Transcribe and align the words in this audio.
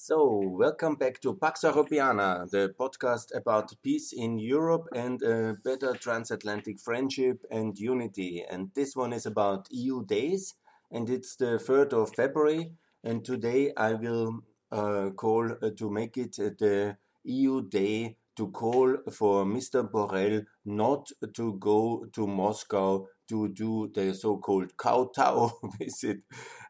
So, 0.00 0.40
welcome 0.44 0.94
back 0.94 1.20
to 1.22 1.34
Pax 1.34 1.62
Europiana, 1.62 2.48
the 2.48 2.72
podcast 2.78 3.34
about 3.34 3.72
peace 3.82 4.12
in 4.12 4.38
Europe 4.38 4.86
and 4.94 5.20
a 5.22 5.56
better 5.64 5.92
transatlantic 5.92 6.78
friendship 6.78 7.44
and 7.50 7.76
unity. 7.76 8.44
And 8.48 8.70
this 8.76 8.94
one 8.94 9.12
is 9.12 9.26
about 9.26 9.66
EU 9.72 10.06
days, 10.06 10.54
and 10.92 11.10
it's 11.10 11.34
the 11.34 11.58
3rd 11.58 11.94
of 11.94 12.14
February. 12.14 12.70
And 13.02 13.24
today 13.24 13.72
I 13.76 13.94
will 13.94 14.44
uh, 14.70 15.10
call 15.16 15.50
uh, 15.60 15.70
to 15.76 15.90
make 15.90 16.16
it 16.16 16.36
the 16.36 16.96
EU 17.24 17.68
day 17.68 18.18
to 18.36 18.52
call 18.52 18.98
for 19.10 19.44
Mr. 19.44 19.82
Borrell 19.90 20.44
not 20.64 21.10
to 21.34 21.54
go 21.54 22.06
to 22.12 22.24
Moscow 22.24 23.04
to 23.28 23.48
do 23.48 23.90
the 23.92 24.14
so-called 24.14 24.76
kowtow 24.76 25.50
visit. 25.78 26.18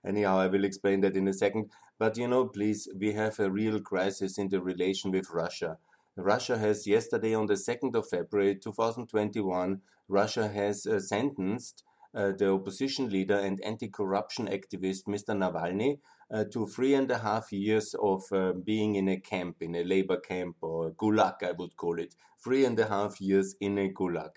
Anyhow, 0.04 0.38
I 0.38 0.46
will 0.46 0.64
explain 0.64 1.02
that 1.02 1.14
in 1.14 1.28
a 1.28 1.34
second. 1.34 1.70
But 1.98 2.16
you 2.16 2.28
know, 2.28 2.46
please, 2.46 2.88
we 2.96 3.12
have 3.14 3.40
a 3.40 3.50
real 3.50 3.80
crisis 3.80 4.38
in 4.38 4.48
the 4.48 4.60
relation 4.60 5.10
with 5.10 5.30
Russia. 5.30 5.78
Russia 6.16 6.58
has 6.58 6.86
yesterday, 6.86 7.34
on 7.34 7.46
the 7.46 7.54
2nd 7.54 7.94
of 7.94 8.08
February 8.08 8.56
2021, 8.56 9.80
Russia 10.08 10.48
has 10.48 10.86
uh, 10.86 11.00
sentenced 11.00 11.84
uh, 12.14 12.32
the 12.32 12.50
opposition 12.50 13.08
leader 13.10 13.38
and 13.38 13.60
anti 13.62 13.88
corruption 13.88 14.46
activist 14.46 15.04
Mr. 15.04 15.36
Navalny 15.36 15.98
uh, 16.32 16.44
to 16.52 16.66
three 16.66 16.94
and 16.94 17.10
a 17.10 17.18
half 17.18 17.52
years 17.52 17.94
of 18.02 18.22
uh, 18.32 18.52
being 18.52 18.94
in 18.94 19.08
a 19.08 19.18
camp, 19.18 19.56
in 19.60 19.74
a 19.74 19.84
labor 19.84 20.18
camp 20.18 20.56
or 20.60 20.90
gulag, 20.92 21.42
I 21.42 21.52
would 21.52 21.76
call 21.76 21.98
it. 21.98 22.14
Three 22.42 22.64
and 22.64 22.78
a 22.78 22.88
half 22.88 23.20
years 23.20 23.56
in 23.60 23.78
a 23.78 23.88
gulag 23.88 24.30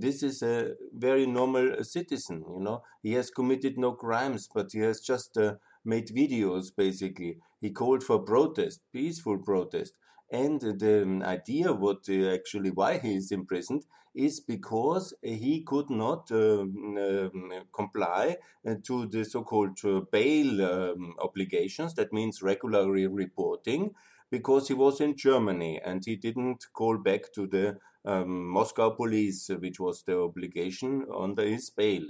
this 0.00 0.22
is 0.22 0.42
a 0.42 0.74
very 0.92 1.26
normal 1.26 1.84
citizen, 1.84 2.44
you 2.48 2.60
know. 2.60 2.82
He 3.02 3.12
has 3.12 3.30
committed 3.30 3.78
no 3.78 3.92
crimes, 3.92 4.48
but 4.52 4.72
he 4.72 4.80
has 4.80 5.00
just 5.00 5.36
uh, 5.38 5.54
made 5.84 6.08
videos, 6.08 6.70
basically. 6.76 7.38
He 7.60 7.70
called 7.70 8.02
for 8.02 8.18
protest, 8.20 8.80
peaceful 8.92 9.38
protest. 9.38 9.94
And 10.30 10.60
the 10.60 11.22
idea, 11.24 11.72
what 11.72 12.08
uh, 12.08 12.32
actually 12.32 12.70
why 12.70 12.98
he 12.98 13.14
is 13.16 13.30
imprisoned, 13.30 13.84
is 14.14 14.40
because 14.40 15.12
he 15.22 15.62
could 15.66 15.90
not 15.90 16.30
um, 16.30 16.96
um, 16.98 17.52
comply 17.72 18.36
uh, 18.66 18.74
to 18.84 19.06
the 19.06 19.24
so-called 19.24 19.78
uh, 19.84 20.00
bail 20.10 20.64
um, 20.64 21.14
obligations. 21.20 21.94
That 21.94 22.12
means 22.12 22.42
regularly 22.42 23.06
reporting, 23.06 23.90
because 24.30 24.68
he 24.68 24.74
was 24.74 25.00
in 25.00 25.16
Germany 25.16 25.80
and 25.84 26.02
he 26.04 26.16
didn't 26.16 26.66
call 26.72 26.98
back 26.98 27.32
to 27.34 27.46
the 27.46 27.76
um, 28.04 28.48
Moscow 28.48 28.90
police, 28.90 29.50
which 29.60 29.78
was 29.78 30.02
the 30.02 30.18
obligation 30.18 31.06
under 31.16 31.44
his 31.44 31.70
bail. 31.70 32.06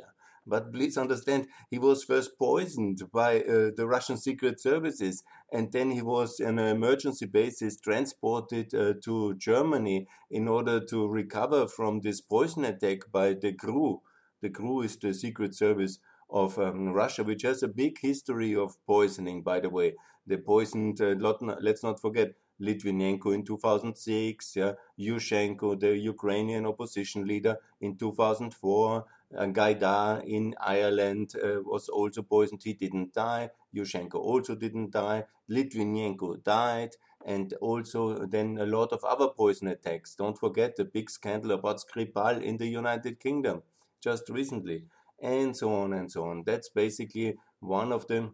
But 0.47 0.73
please 0.73 0.99
understand, 0.99 1.49
he 1.71 1.79
was 1.79 2.05
first 2.05 2.39
poisoned 2.39 3.11
by 3.11 3.41
uh, 3.41 3.71
the 3.75 3.87
Russian 3.87 4.19
secret 4.19 4.61
services, 4.61 5.23
and 5.51 5.73
then 5.73 5.91
he 5.91 6.03
was 6.03 6.39
on 6.41 6.59
an 6.59 6.77
emergency 6.77 7.27
basis 7.27 7.81
transported 7.81 8.75
uh, 8.75 8.95
to 9.05 9.35
Germany 9.35 10.07
in 10.31 10.47
order 10.49 10.85
to 10.85 11.09
recover 11.09 11.67
from 11.67 12.01
this 12.01 12.21
poison 12.21 12.65
attack 12.65 13.11
by 13.11 13.33
the 13.33 13.53
GRU. 13.53 14.01
The 14.43 14.51
GRU 14.51 14.83
is 14.83 14.97
the 14.99 15.15
secret 15.15 15.55
service 15.55 15.99
of 16.29 16.59
um, 16.59 16.89
Russia, 16.91 17.25
which 17.25 17.43
has 17.43 17.63
a 17.63 17.69
big 17.69 17.99
history 18.01 18.55
of 18.55 18.77
poisoning, 18.87 19.43
by 19.43 19.61
the 19.61 19.71
way. 19.71 19.95
They 20.27 20.37
poisoned, 20.37 21.01
uh, 21.01 21.15
let's 21.61 21.83
not 21.83 22.01
forget, 22.01 22.33
Litvinenko 22.61 23.35
in 23.35 23.45
2006, 23.45 24.57
yeah, 24.57 24.73
Yushchenko, 24.99 25.79
the 25.79 25.97
Ukrainian 25.97 26.67
opposition 26.67 27.27
leader, 27.27 27.57
in 27.81 27.97
2004. 27.97 29.05
Uh, 29.37 29.47
Gaidar 29.47 30.25
in 30.27 30.55
Ireland 30.61 31.35
uh, 31.37 31.61
was 31.63 31.89
also 31.89 32.23
poisoned. 32.23 32.63
He 32.63 32.75
didn't 32.75 33.15
die. 33.15 33.51
Yushchenko 33.75 34.15
also 34.17 34.55
didn't 34.55 34.91
die. 34.93 35.25
Litvinenko 35.51 36.43
died. 36.45 36.97
And 37.25 37.53
also 37.55 38.27
then 38.27 38.59
a 38.59 38.67
lot 38.67 38.93
of 38.93 39.03
other 39.05 39.29
poison 39.29 39.69
attacks. 39.69 40.15
Don't 40.15 40.39
forget 40.39 40.77
the 40.77 40.85
big 40.85 41.11
scandal 41.11 41.53
about 41.53 41.81
Skripal 41.81 42.43
in 42.43 42.59
the 42.59 42.67
United 42.67 43.19
Kingdom 43.19 43.63
just 44.01 44.29
recently. 44.29 44.85
And 45.23 45.57
so 45.57 45.73
on 45.73 45.93
and 45.93 46.11
so 46.13 46.25
on. 46.25 46.45
That's 46.45 46.69
basically 46.69 47.37
one 47.61 47.93
of 47.93 48.07
the 48.09 48.31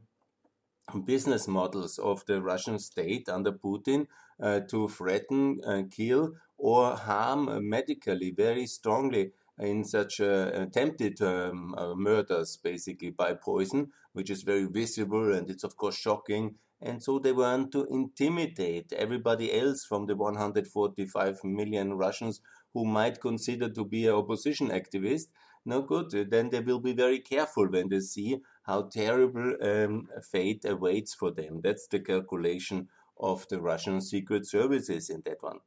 business 1.05 1.47
models 1.49 1.99
of 1.99 2.25
the 2.27 2.43
Russian 2.43 2.79
state 2.79 3.29
under 3.29 3.53
Putin 3.53 4.07
uh, 4.41 4.61
to 4.61 4.89
threaten, 4.89 5.61
uh, 5.65 5.83
kill, 5.91 6.35
or 6.59 6.97
harm 6.97 7.69
medically 7.69 8.31
very 8.31 8.67
strongly 8.67 9.33
in 9.61 9.85
such 9.85 10.21
uh, 10.21 10.51
attempted 10.55 11.21
um, 11.21 11.75
uh, 11.77 11.95
murders, 11.95 12.57
basically 12.57 13.11
by 13.11 13.35
poison, 13.35 13.89
which 14.13 14.31
is 14.31 14.43
very 14.43 14.67
visible 14.67 15.33
and 15.35 15.51
it's 15.51 15.65
of 15.65 15.77
course 15.77 15.97
shocking. 15.97 16.55
And 16.83 17.03
so 17.03 17.19
they 17.19 17.33
want 17.33 17.73
to 17.73 17.87
intimidate 17.91 18.93
everybody 18.95 19.53
else 19.53 19.85
from 19.85 20.07
the 20.07 20.17
145 20.17 21.45
million 21.45 21.93
Russians 21.93 22.41
who 22.73 22.87
might 22.87 23.21
consider 23.21 23.69
to 23.69 23.85
be 23.85 24.07
an 24.07 24.15
opposition 24.15 24.69
activist. 24.69 25.27
No 25.67 25.83
good. 25.83 26.31
Then 26.31 26.49
they 26.49 26.61
will 26.61 26.81
be 26.81 26.95
very 26.95 27.19
careful 27.19 27.69
when 27.69 27.91
they 27.91 28.01
see 28.01 28.39
how 28.63 28.83
terrible 28.83 29.57
um, 29.63 30.09
fate 30.33 30.65
awaits 30.65 31.15
for 31.15 31.31
them. 31.31 31.61
That's 31.63 31.87
the 31.87 32.01
calculation 32.01 32.89
of 33.19 33.47
the 33.49 33.61
Russian 33.61 34.01
secret 34.01 34.47
services 34.47 35.11
in 35.11 35.21
that 35.27 35.43
one. 35.43 35.59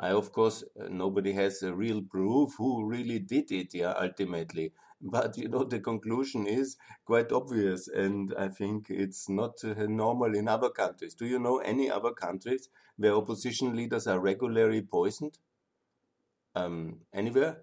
I, 0.00 0.10
of 0.10 0.32
course, 0.32 0.64
uh, 0.80 0.88
nobody 0.88 1.32
has 1.34 1.62
a 1.62 1.72
real 1.72 2.02
proof 2.02 2.54
who 2.56 2.84
really 2.84 3.20
did 3.20 3.52
it, 3.52 3.72
yeah, 3.74 3.94
ultimately. 4.00 4.72
But, 5.02 5.38
you 5.38 5.48
know, 5.48 5.64
the 5.64 5.80
conclusion 5.80 6.46
is 6.46 6.76
quite 7.06 7.32
obvious, 7.32 7.88
and 7.88 8.34
I 8.36 8.48
think 8.48 8.90
it's 8.90 9.28
not 9.30 9.64
uh, 9.64 9.86
normal 9.86 10.34
in 10.34 10.48
other 10.48 10.68
countries. 10.70 11.14
Do 11.14 11.24
you 11.26 11.38
know 11.38 11.58
any 11.58 11.90
other 11.90 12.10
countries 12.12 12.68
where 12.96 13.14
opposition 13.14 13.74
leaders 13.76 14.06
are 14.06 14.20
regularly 14.20 14.82
poisoned? 14.82 15.38
Um, 16.54 17.00
anywhere? 17.12 17.62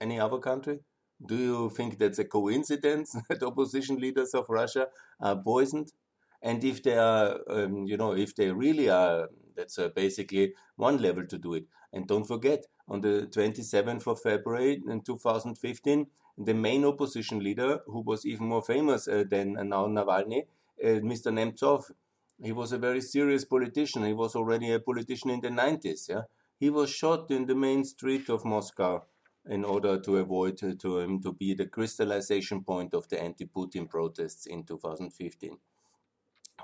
Any 0.00 0.20
other 0.20 0.38
country? 0.38 0.80
Do 1.24 1.36
you 1.36 1.70
think 1.70 1.98
that's 1.98 2.18
a 2.18 2.24
coincidence 2.24 3.16
that 3.28 3.42
opposition 3.42 3.98
leaders 3.98 4.34
of 4.34 4.48
Russia 4.48 4.88
are 5.20 5.36
poisoned? 5.36 5.92
And 6.42 6.62
if 6.64 6.82
they 6.82 6.96
are, 6.96 7.40
um, 7.48 7.86
you 7.86 7.96
know, 7.96 8.12
if 8.14 8.34
they 8.36 8.50
really 8.52 8.88
are, 8.88 9.28
that's 9.56 9.78
uh, 9.78 9.88
basically 9.88 10.54
one 10.76 10.98
level 10.98 11.26
to 11.26 11.38
do 11.38 11.54
it. 11.54 11.66
And 11.92 12.06
don't 12.06 12.24
forget, 12.24 12.66
on 12.86 13.00
the 13.00 13.28
27th 13.30 14.06
of 14.06 14.20
February 14.20 14.82
in 14.88 15.00
2015, 15.02 16.06
the 16.38 16.54
main 16.54 16.84
opposition 16.84 17.40
leader, 17.40 17.80
who 17.86 18.00
was 18.00 18.24
even 18.24 18.46
more 18.46 18.62
famous 18.62 19.08
uh, 19.08 19.24
than 19.28 19.54
now 19.54 19.86
Navalny, 19.86 20.44
uh, 20.82 21.00
Mr. 21.00 21.32
Nemtsov, 21.32 21.90
he 22.40 22.52
was 22.52 22.70
a 22.70 22.78
very 22.78 23.00
serious 23.00 23.44
politician. 23.44 24.04
He 24.04 24.12
was 24.12 24.36
already 24.36 24.70
a 24.72 24.78
politician 24.78 25.30
in 25.30 25.40
the 25.40 25.48
90s. 25.48 26.08
Yeah, 26.08 26.22
he 26.60 26.70
was 26.70 26.90
shot 26.90 27.30
in 27.32 27.46
the 27.46 27.54
main 27.56 27.84
street 27.84 28.28
of 28.28 28.44
Moscow 28.44 29.04
in 29.48 29.64
order 29.64 29.98
to 29.98 30.18
avoid 30.18 30.62
uh, 30.62 30.74
to 30.78 30.98
him 31.00 31.20
to 31.22 31.32
be 31.32 31.54
the 31.54 31.66
crystallization 31.66 32.62
point 32.62 32.94
of 32.94 33.08
the 33.08 33.20
anti-Putin 33.20 33.88
protests 33.88 34.46
in 34.46 34.62
2015. 34.62 35.58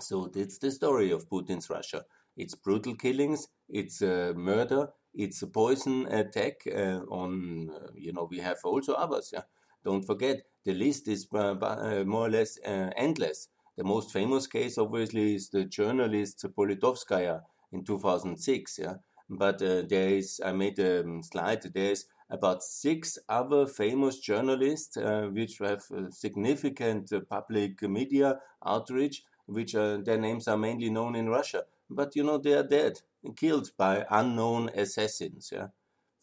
So 0.00 0.26
that's 0.26 0.58
the 0.58 0.70
story 0.70 1.10
of 1.12 1.28
Putin's 1.28 1.70
Russia. 1.70 2.04
It's 2.36 2.54
brutal 2.54 2.96
killings, 2.96 3.48
it's 3.68 4.02
uh, 4.02 4.32
murder, 4.36 4.88
it's 5.14 5.42
a 5.42 5.46
poison 5.46 6.06
attack 6.06 6.62
uh, 6.66 7.00
on, 7.08 7.70
uh, 7.70 7.88
you 7.94 8.12
know, 8.12 8.26
we 8.28 8.38
have 8.38 8.58
also 8.64 8.94
others. 8.94 9.30
Yeah? 9.32 9.42
Don't 9.84 10.04
forget, 10.04 10.42
the 10.64 10.74
list 10.74 11.06
is 11.08 11.28
uh, 11.32 11.54
uh, 11.60 12.04
more 12.04 12.26
or 12.26 12.30
less 12.30 12.58
endless. 12.64 13.48
The 13.76 13.84
most 13.84 14.12
famous 14.12 14.46
case, 14.46 14.78
obviously, 14.78 15.34
is 15.34 15.50
the 15.50 15.64
journalist 15.64 16.44
Politkovskaya 16.56 17.42
in 17.72 17.84
2006. 17.84 18.78
Yeah, 18.78 18.94
but 19.28 19.58
there 19.58 20.08
is. 20.08 20.40
I 20.44 20.52
made 20.52 20.78
a 20.78 21.00
um, 21.02 21.22
slide. 21.22 21.62
There 21.62 21.90
is 21.90 22.06
about 22.30 22.62
six 22.62 23.18
other 23.28 23.66
famous 23.66 24.18
journalists 24.20 24.96
uh, 24.96 25.28
which 25.32 25.58
have 25.58 25.82
significant 26.10 27.12
uh, 27.12 27.20
public 27.28 27.82
media 27.82 28.38
outreach, 28.64 29.24
which 29.46 29.72
their 29.72 30.18
names 30.18 30.48
are 30.48 30.56
mainly 30.56 30.90
known 30.90 31.14
in 31.14 31.28
Russia. 31.28 31.64
But 31.90 32.16
you 32.16 32.24
know 32.24 32.38
they 32.38 32.54
are 32.54 32.66
dead, 32.66 33.00
killed 33.36 33.70
by 33.76 34.04
unknown 34.10 34.70
assassins. 34.74 35.50
Yeah. 35.52 35.68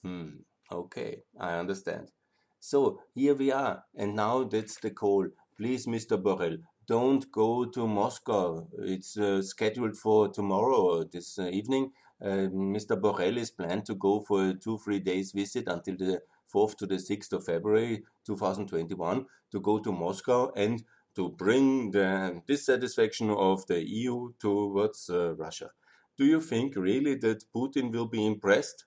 Hmm. 0.04 0.30
Okay, 0.72 1.24
I 1.40 1.56
understand. 1.60 2.12
So 2.60 3.02
here 3.14 3.36
we 3.36 3.52
are, 3.52 3.84
and 3.96 4.16
now 4.16 4.44
that's 4.44 4.78
the 4.80 4.92
call. 4.92 5.28
Please, 5.58 5.86
Mr. 5.86 6.22
Borrell, 6.22 6.60
don't 6.88 7.32
go 7.32 7.66
to 7.66 7.88
Moscow. 7.88 8.68
It's 8.80 9.18
uh, 9.18 9.42
scheduled 9.42 9.98
for 9.98 10.30
tomorrow, 10.30 11.04
this 11.04 11.38
uh, 11.38 11.48
evening. 11.48 11.92
Mr. 12.24 13.00
Borrell 13.00 13.38
is 13.38 13.50
planned 13.50 13.86
to 13.86 13.96
go 13.96 14.20
for 14.20 14.50
a 14.50 14.54
two, 14.54 14.78
three 14.78 15.00
days 15.00 15.32
visit 15.32 15.68
until 15.68 15.98
the 15.98 16.22
4th 16.54 16.76
to 16.78 16.86
the 16.86 16.96
6th 16.96 17.34
of 17.34 17.46
February 17.46 18.04
2021 18.26 19.26
to 19.52 19.60
go 19.60 19.80
to 19.80 19.92
Moscow 19.92 20.52
and 20.56 20.84
to 21.16 21.30
bring 21.30 21.92
the 21.92 22.42
dissatisfaction 22.48 23.30
of 23.30 23.66
the 23.68 23.88
EU 23.88 24.34
towards 24.40 25.10
uh, 25.10 25.34
Russia. 25.36 25.72
Do 26.18 26.26
you 26.26 26.42
think 26.42 26.76
really 26.76 27.16
that 27.16 27.44
Putin 27.56 27.92
will 27.92 28.08
be 28.08 28.26
impressed? 28.26 28.86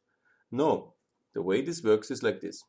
No. 0.51 0.95
The 1.35 1.43
way 1.43 1.63
this 1.63 1.83
works 1.83 2.11
is 2.11 2.23
like 2.23 2.41
this. 2.41 2.63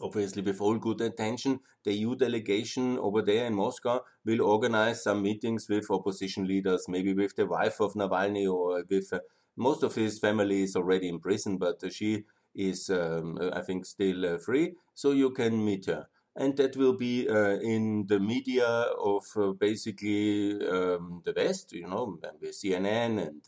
obviously 0.00 0.42
with 0.42 0.60
all 0.60 0.78
good 0.78 1.00
intention, 1.00 1.60
the 1.84 1.92
EU 1.92 2.14
delegation 2.16 2.98
over 2.98 3.22
there 3.22 3.46
in 3.46 3.54
Moscow 3.54 4.00
will 4.24 4.42
organize 4.42 5.02
some 5.02 5.22
meetings 5.22 5.68
with 5.68 5.90
opposition 5.90 6.46
leaders, 6.46 6.86
maybe 6.88 7.12
with 7.12 7.36
the 7.36 7.46
wife 7.46 7.80
of 7.80 7.94
Navalny 7.94 8.50
or 8.50 8.82
with 8.88 9.12
uh, 9.12 9.20
most 9.56 9.82
of 9.82 9.94
his 9.94 10.18
family 10.18 10.62
is 10.62 10.76
already 10.76 11.08
in 11.08 11.18
prison, 11.18 11.58
but 11.58 11.80
she 11.92 12.24
is, 12.54 12.88
um, 12.90 13.38
I 13.52 13.60
think, 13.60 13.84
still 13.84 14.34
uh, 14.34 14.38
free, 14.38 14.74
so 14.94 15.12
you 15.12 15.30
can 15.30 15.64
meet 15.64 15.86
her. 15.86 16.06
And 16.36 16.56
that 16.56 16.76
will 16.76 16.96
be 16.96 17.28
uh, 17.28 17.58
in 17.58 18.06
the 18.06 18.20
media 18.20 18.66
of 18.66 19.24
uh, 19.36 19.52
basically 19.52 20.52
um, 20.66 21.22
the 21.24 21.32
West, 21.36 21.72
you 21.72 21.86
know, 21.88 22.18
CNN 22.44 23.26
and 23.26 23.42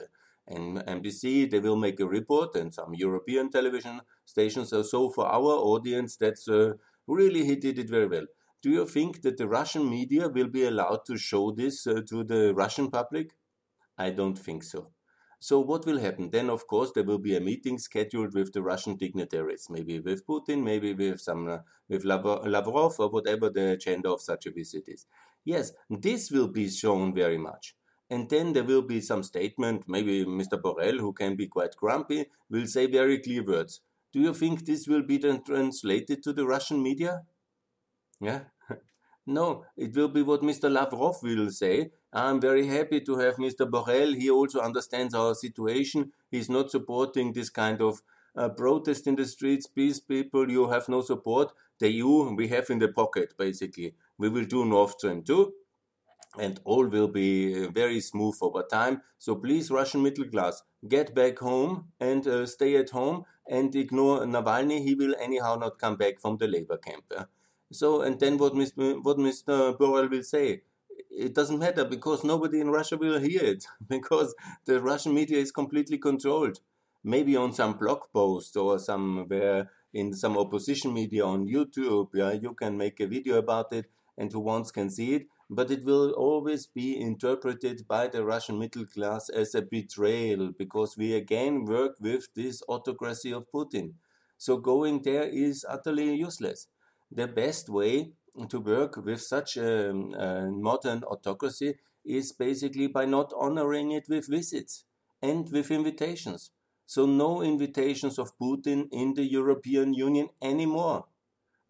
and 0.47 0.79
NBC, 0.79 1.51
they 1.51 1.61
will 1.61 1.77
make 1.77 2.01
a 2.01 2.07
report 2.07 2.57
and 2.57 2.75
some 2.75 2.95
European 2.95 3.51
television 3.51 4.01
stations. 4.25 4.71
So 4.71 5.11
for 5.11 5.27
our 5.27 5.53
audience, 5.73 6.17
that's 6.17 6.49
uh, 6.49 6.73
really 7.07 7.45
he 7.45 7.57
did 7.57 7.79
it 7.79 7.89
very 7.89 8.09
well. 8.09 8.27
Do 8.61 8.71
you 8.71 8.87
think 8.87 9.23
that 9.23 9.37
the 9.37 9.49
Russian 9.49 9.89
media 9.89 10.29
will 10.29 10.49
be 10.49 10.65
allowed 10.65 11.05
to 11.07 11.17
show 11.17 11.53
this 11.53 11.87
uh, 11.87 12.01
to 12.09 12.25
the 12.25 12.55
Russian 12.55 12.91
public? 12.91 13.37
I 13.99 14.11
don't 14.11 14.39
think 14.39 14.63
so. 14.65 14.91
So 15.43 15.59
what 15.59 15.87
will 15.87 15.99
happen? 15.99 16.31
Then, 16.31 16.49
of 16.51 16.69
course, 16.69 16.93
there 16.95 17.03
will 17.03 17.19
be 17.19 17.35
a 17.35 17.41
meeting 17.41 17.77
scheduled 17.77 18.33
with 18.33 18.53
the 18.53 18.63
Russian 18.63 18.95
dignitaries, 18.95 19.67
maybe 19.69 19.99
with 19.99 20.25
Putin, 20.25 20.63
maybe 20.63 20.95
with 20.95 21.21
some 21.21 21.49
uh, 21.49 21.59
with 21.89 22.05
Lavrov 22.05 22.95
or 23.01 23.09
whatever 23.09 23.51
the 23.51 23.73
agenda 23.73 24.09
of 24.09 24.21
such 24.21 24.47
a 24.47 24.53
visit 24.53 24.85
is. 24.87 25.05
Yes, 25.45 25.73
this 25.91 26.31
will 26.31 26.47
be 26.47 26.71
shown 26.71 27.13
very 27.13 27.39
much. 27.39 27.75
And 28.09 28.31
then 28.31 28.53
there 28.53 28.63
will 28.63 28.83
be 28.83 29.01
some 29.01 29.25
statement, 29.25 29.89
maybe 29.89 30.25
Mr. 30.25 30.63
Borrell, 30.63 31.01
who 31.01 31.13
can 31.13 31.35
be 31.35 31.49
quite 31.49 31.75
grumpy, 31.75 32.27
will 32.49 32.69
say 32.69 32.87
very 32.87 33.19
clear 33.19 33.43
words. 33.43 33.81
Do 34.13 34.21
you 34.21 34.35
think 34.35 34.65
this 34.65 34.87
will 34.87 35.03
be 35.03 35.19
then 35.19 35.43
translated 35.43 36.23
to 36.23 36.33
the 36.33 36.47
Russian 36.47 36.81
media? 36.81 37.23
Yeah. 38.21 38.43
no, 39.27 39.65
it 39.77 39.97
will 39.97 40.07
be 40.09 40.23
what 40.23 40.43
Mr. 40.43 40.71
Lavrov 40.71 41.21
will 41.21 41.51
say. 41.51 41.91
I'm 42.13 42.41
very 42.41 42.67
happy 42.67 43.01
to 43.01 43.17
have 43.19 43.37
Mr. 43.37 43.69
Borrell. 43.69 44.15
He 44.15 44.31
also 44.31 44.61
understands 44.61 45.15
our 45.15 45.35
situation. 45.35 46.13
He's 46.31 46.51
not 46.51 46.71
supporting 46.71 47.33
this 47.33 47.49
kind 47.49 47.81
of 47.81 48.03
uh, 48.37 48.51
protest 48.51 49.07
in 49.07 49.17
the 49.17 49.25
streets. 49.25 49.67
Peace 49.67 49.99
people, 50.01 50.51
you 50.51 50.69
have 50.69 50.89
no 50.89 51.01
support. 51.01 51.53
The 51.79 51.91
EU 51.91 52.35
we 52.35 52.49
have 52.49 52.69
in 52.71 52.79
the 52.81 52.89
pocket, 52.89 53.35
basically. 53.39 53.95
We 54.19 54.29
will 54.29 54.45
do 54.45 54.65
Nord 54.65 54.91
Stream 54.91 55.23
2 55.23 55.53
and 56.39 56.61
all 56.65 56.87
will 56.87 57.09
be 57.09 57.65
uh, 57.65 57.71
very 57.71 58.01
smooth 58.01 58.37
over 58.41 58.63
time. 58.63 59.03
So 59.19 59.35
please, 59.37 59.71
Russian 59.71 60.03
middle 60.03 60.27
class, 60.27 60.63
get 60.89 61.15
back 61.15 61.39
home 61.39 61.89
and 62.01 62.27
uh, 62.27 62.47
stay 62.47 62.77
at 62.77 62.91
home 62.91 63.25
and 63.49 63.75
ignore 63.75 64.21
Navalny. 64.21 64.83
He 64.83 64.95
will 64.95 65.15
anyhow 65.21 65.57
not 65.57 65.79
come 65.79 65.97
back 65.97 66.21
from 66.21 66.37
the 66.39 66.47
labor 66.47 66.77
camp. 66.79 67.05
So, 67.71 68.03
and 68.03 68.21
then 68.21 68.39
what 68.39 68.53
Mr. 68.55 69.03
what 69.03 69.17
Mr. 69.17 69.77
Borrell 69.79 70.11
will 70.11 70.23
say, 70.23 70.63
it 71.17 71.35
doesn't 71.35 71.59
matter 71.59 71.85
because 71.85 72.25
nobody 72.25 72.61
in 72.61 72.71
Russia 72.71 72.97
will 72.97 73.19
hear 73.19 73.43
it 73.43 73.65
because 73.89 74.35
the 74.65 74.81
Russian 74.81 75.15
media 75.15 75.39
is 75.39 75.53
completely 75.53 75.99
controlled. 75.99 76.61
Maybe 77.05 77.37
on 77.37 77.53
some 77.53 77.75
blog 77.79 78.05
post 78.13 78.57
or 78.57 78.79
somewhere 78.79 79.71
in 79.93 80.15
some 80.15 80.39
opposition 80.39 80.95
media 80.95 81.25
on 81.27 81.47
YouTube, 81.47 82.09
yeah, 82.15 82.33
you 82.33 82.55
can 82.55 82.79
make 82.79 83.01
a 83.01 83.07
video 83.07 83.37
about 83.39 83.73
it 83.73 83.87
and 84.17 84.33
who 84.33 84.41
wants 84.41 84.71
can 84.71 84.89
see 84.89 85.15
it 85.15 85.27
but 85.55 85.71
it 85.71 85.85
will 85.85 86.13
always 86.13 86.67
be 86.67 86.99
interpreted 86.99 87.87
by 87.87 88.09
the 88.09 88.25
Russian 88.25 88.59
middle 88.59 88.87
class 88.87 89.29
as 89.29 89.55
a 89.55 89.61
betrayal 89.61 90.51
because 90.57 90.97
we 90.97 91.13
again 91.15 91.67
work 91.67 91.97
with 92.01 92.27
this 92.35 92.63
autocracy 92.71 93.33
of 93.35 93.45
Putin. 93.55 93.93
So 94.39 94.57
going 94.57 95.03
there 95.03 95.25
is 95.25 95.67
utterly 95.69 96.15
useless. 96.15 96.69
The 97.11 97.29
best 97.29 97.69
way 97.69 98.13
to 98.49 98.61
work 98.61 98.97
with 98.97 99.21
such 99.21 99.57
a, 99.57 99.91
a 99.91 100.51
modern 100.51 101.03
autocracy 101.05 101.77
is 102.05 102.33
basically 102.33 102.87
by 102.87 103.05
not 103.05 103.33
honoring 103.37 103.93
it 103.93 104.07
with 104.09 104.29
visits 104.29 104.85
and 105.21 105.51
with 105.53 105.71
invitations. 105.71 106.51
So 106.87 107.07
no 107.07 107.43
invitations 107.43 108.19
of 108.19 108.37
Putin 108.39 108.89
in 108.91 109.15
the 109.15 109.25
European 109.25 109.95
Union 109.95 110.29
anymore 110.41 111.05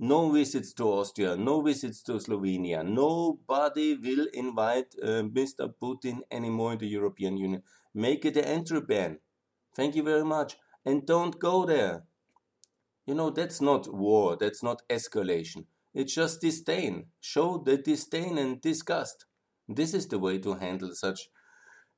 no 0.03 0.33
visits 0.33 0.73
to 0.73 0.85
Austria, 0.91 1.37
no 1.37 1.63
visits 1.63 2.03
to 2.03 2.15
Slovenia. 2.15 2.83
Nobody 2.85 3.95
will 3.95 4.27
invite 4.33 4.97
uh, 5.01 5.23
Mr. 5.23 5.73
Putin 5.81 6.23
anymore 6.29 6.73
in 6.73 6.79
the 6.79 6.89
European 6.89 7.37
Union. 7.37 7.63
Make 7.95 8.25
it 8.25 8.37
an 8.37 8.45
entry 8.45 8.81
ban. 8.81 9.21
Thank 9.77 9.95
you 9.95 10.03
very 10.03 10.25
much. 10.25 10.57
And 10.85 11.07
don't 11.07 11.39
go 11.39 11.65
there. 11.65 12.03
You 13.07 13.15
know, 13.15 13.31
that's 13.31 13.61
not 13.61 13.95
war, 13.95 14.37
that's 14.37 14.61
not 14.61 14.83
escalation. 14.91 15.67
It's 15.95 16.15
just 16.15 16.41
disdain. 16.41 17.07
Show 17.21 17.59
the 17.65 17.77
disdain 17.77 18.39
and 18.39 18.61
disgust. 18.61 19.27
This 19.69 19.95
is 19.95 20.09
the 20.09 20.19
way 20.19 20.39
to 20.39 20.55
handle 20.55 20.95
such 20.95 21.29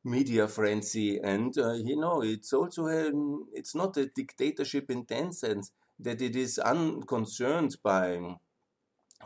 media 0.05 0.49
frenzy. 0.49 1.19
And, 1.23 1.57
uh, 1.57 1.73
you 1.75 1.97
know, 1.97 2.23
it's 2.23 2.53
also, 2.53 2.87
a, 2.89 3.11
it's 3.53 3.75
not 3.75 3.97
a 3.97 4.07
dictatorship 4.07 4.91
in 4.91 5.07
10 5.07 5.33
sense 5.33 5.73
that 5.99 6.21
it 6.21 6.37
is 6.37 6.59
unconcerned 6.59 7.77
by, 7.83 8.37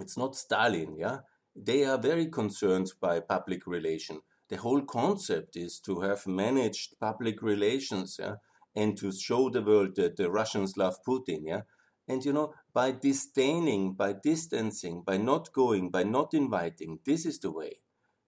it's 0.00 0.17
not 0.17 0.37
Stalin, 0.37 0.97
yeah? 0.97 1.19
They 1.56 1.85
are 1.85 1.99
very 1.99 2.26
concerned 2.26 2.93
by 3.00 3.21
public 3.21 3.67
relation. 3.67 4.21
The 4.49 4.56
whole 4.59 4.82
concept 4.82 5.56
is 5.56 5.81
to 5.81 6.00
have 6.00 6.26
managed 6.26 6.99
public 7.00 7.43
relations, 7.43 8.17
yeah? 8.21 8.37
And 8.76 8.97
to 8.99 9.11
show 9.11 9.50
the 9.50 9.62
world 9.62 9.97
that 9.97 10.17
the 10.17 10.31
Russians 10.31 10.76
love 10.76 10.99
Putin, 11.06 11.41
yeah? 11.44 11.62
And 12.09 12.25
you 12.25 12.33
know, 12.33 12.55
by 12.73 12.93
disdaining, 12.93 13.93
by 13.93 14.15
distancing, 14.15 15.03
by 15.03 15.19
not 15.19 15.53
going, 15.53 15.91
by 15.91 16.05
not 16.05 16.33
inviting, 16.33 17.01
this 17.05 17.27
is 17.27 17.39
the 17.39 17.53
way. 17.53 17.75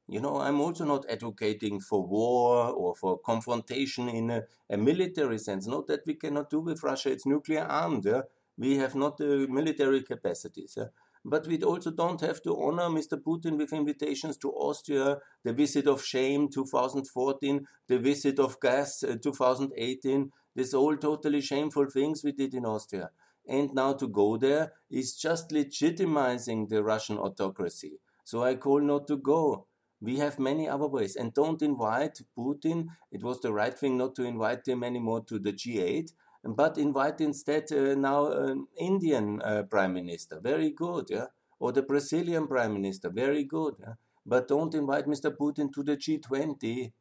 You 0.06 0.20
know, 0.20 0.40
I'm 0.40 0.60
also 0.60 0.84
not 0.84 1.08
advocating 1.08 1.78
for 1.80 2.04
war 2.04 2.66
or 2.66 2.96
for 2.96 3.18
confrontation 3.18 4.08
in 4.08 4.30
a, 4.30 4.42
a 4.68 4.76
military 4.76 5.38
sense. 5.38 5.68
Not 5.68 5.86
that 5.86 6.00
we 6.04 6.14
cannot 6.14 6.50
do 6.50 6.60
with 6.60 6.82
Russia, 6.82 7.12
it's 7.12 7.26
nuclear 7.26 7.62
armed. 7.62 8.04
Yeah? 8.04 8.22
We 8.58 8.76
have 8.78 8.96
not 8.96 9.18
the 9.18 9.46
military 9.48 10.02
capacities. 10.02 10.74
Yeah? 10.76 10.86
But 11.24 11.46
we 11.46 11.62
also 11.62 11.92
don't 11.92 12.20
have 12.22 12.42
to 12.42 12.60
honor 12.60 12.88
Mr. 12.88 13.22
Putin 13.22 13.56
with 13.56 13.72
invitations 13.72 14.36
to 14.38 14.50
Austria, 14.50 15.18
the 15.44 15.52
visit 15.52 15.86
of 15.86 16.04
shame 16.04 16.48
2014, 16.50 17.66
the 17.86 17.98
visit 17.98 18.40
of 18.40 18.58
gas 18.60 19.04
uh, 19.04 19.16
2018. 19.22 20.32
These 20.56 20.74
all 20.74 20.96
totally 20.96 21.40
shameful 21.40 21.86
things 21.88 22.24
we 22.24 22.32
did 22.32 22.54
in 22.54 22.64
Austria. 22.64 23.10
And 23.50 23.74
now 23.74 23.94
to 23.94 24.06
go 24.06 24.36
there 24.36 24.74
is 24.88 25.16
just 25.16 25.50
legitimizing 25.50 26.68
the 26.68 26.84
Russian 26.84 27.18
autocracy. 27.18 27.98
So 28.24 28.44
I 28.44 28.54
call 28.54 28.80
not 28.80 29.08
to 29.08 29.16
go. 29.16 29.66
We 30.00 30.18
have 30.18 30.38
many 30.38 30.68
other 30.68 30.86
ways. 30.86 31.16
And 31.16 31.34
don't 31.34 31.60
invite 31.60 32.20
Putin. 32.38 32.86
It 33.10 33.24
was 33.24 33.40
the 33.40 33.52
right 33.52 33.76
thing 33.76 33.98
not 33.98 34.14
to 34.14 34.22
invite 34.22 34.68
him 34.68 34.84
anymore 34.84 35.24
to 35.24 35.40
the 35.40 35.52
G8, 35.52 36.12
but 36.44 36.78
invite 36.78 37.20
instead 37.20 37.64
uh, 37.72 37.96
now 37.96 38.30
an 38.30 38.68
Indian 38.78 39.42
uh, 39.42 39.64
prime 39.64 39.94
minister. 39.94 40.38
Very 40.40 40.70
good, 40.70 41.06
yeah? 41.10 41.26
Or 41.58 41.72
the 41.72 41.82
Brazilian 41.82 42.46
prime 42.46 42.72
minister. 42.74 43.10
Very 43.10 43.44
good. 43.44 43.74
Yeah? 43.80 43.94
But 44.24 44.46
don't 44.46 44.74
invite 44.74 45.06
Mr. 45.06 45.36
Putin 45.36 45.72
to 45.74 45.82
the 45.82 45.96
G20. 45.96 46.92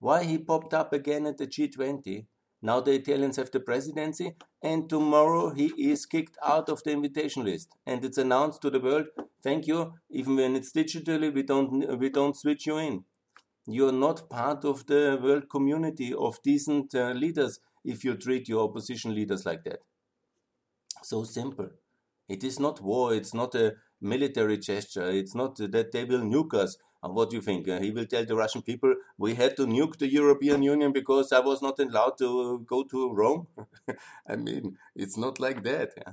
Why 0.00 0.24
he 0.24 0.36
popped 0.38 0.74
up 0.74 0.92
again 0.92 1.26
at 1.26 1.38
the 1.38 1.46
G20? 1.46 2.26
Now 2.60 2.80
the 2.80 2.92
Italians 2.92 3.36
have 3.36 3.50
the 3.50 3.60
presidency, 3.60 4.36
and 4.62 4.88
tomorrow 4.88 5.50
he 5.50 5.66
is 5.90 6.06
kicked 6.06 6.36
out 6.42 6.68
of 6.68 6.82
the 6.84 6.92
invitation 6.92 7.44
list, 7.44 7.74
and 7.86 8.04
it's 8.04 8.18
announced 8.18 8.62
to 8.62 8.70
the 8.70 8.80
world. 8.80 9.06
Thank 9.42 9.66
you. 9.66 9.94
Even 10.10 10.36
when 10.36 10.56
it's 10.56 10.72
digitally, 10.72 11.32
we 11.32 11.42
don't 11.42 11.98
we 11.98 12.08
don't 12.10 12.36
switch 12.36 12.66
you 12.66 12.78
in. 12.78 13.04
You're 13.66 13.92
not 13.92 14.28
part 14.30 14.64
of 14.64 14.86
the 14.86 15.18
world 15.22 15.48
community 15.50 16.12
of 16.14 16.42
decent 16.42 16.94
uh, 16.94 17.12
leaders 17.12 17.60
if 17.84 18.04
you 18.04 18.16
treat 18.16 18.48
your 18.48 18.64
opposition 18.68 19.14
leaders 19.14 19.46
like 19.46 19.64
that. 19.64 19.80
So 21.02 21.24
simple. 21.24 21.68
It 22.28 22.42
is 22.42 22.58
not 22.58 22.80
war. 22.80 23.14
It's 23.14 23.34
not 23.34 23.54
a 23.54 23.76
military 24.00 24.56
gesture. 24.58 25.10
It's 25.10 25.34
not 25.34 25.56
that 25.56 25.92
they 25.92 26.04
will 26.04 26.20
nuke 26.22 26.54
us. 26.54 26.76
What 27.02 27.30
do 27.30 27.36
you 27.36 27.42
think? 27.42 27.66
Uh, 27.66 27.80
he 27.80 27.90
will 27.90 28.04
tell 28.04 28.26
the 28.26 28.36
Russian 28.36 28.60
people, 28.60 28.94
we 29.16 29.34
had 29.34 29.56
to 29.56 29.66
nuke 29.66 29.96
the 29.98 30.06
European 30.06 30.62
Union 30.62 30.92
because 30.92 31.32
I 31.32 31.40
was 31.40 31.62
not 31.62 31.78
allowed 31.78 32.18
to 32.18 32.60
go 32.66 32.84
to 32.84 33.12
Rome? 33.12 33.46
I 34.28 34.36
mean, 34.36 34.76
it's 34.94 35.16
not 35.16 35.40
like 35.40 35.62
that. 35.64 35.92
Yeah? 35.96 36.12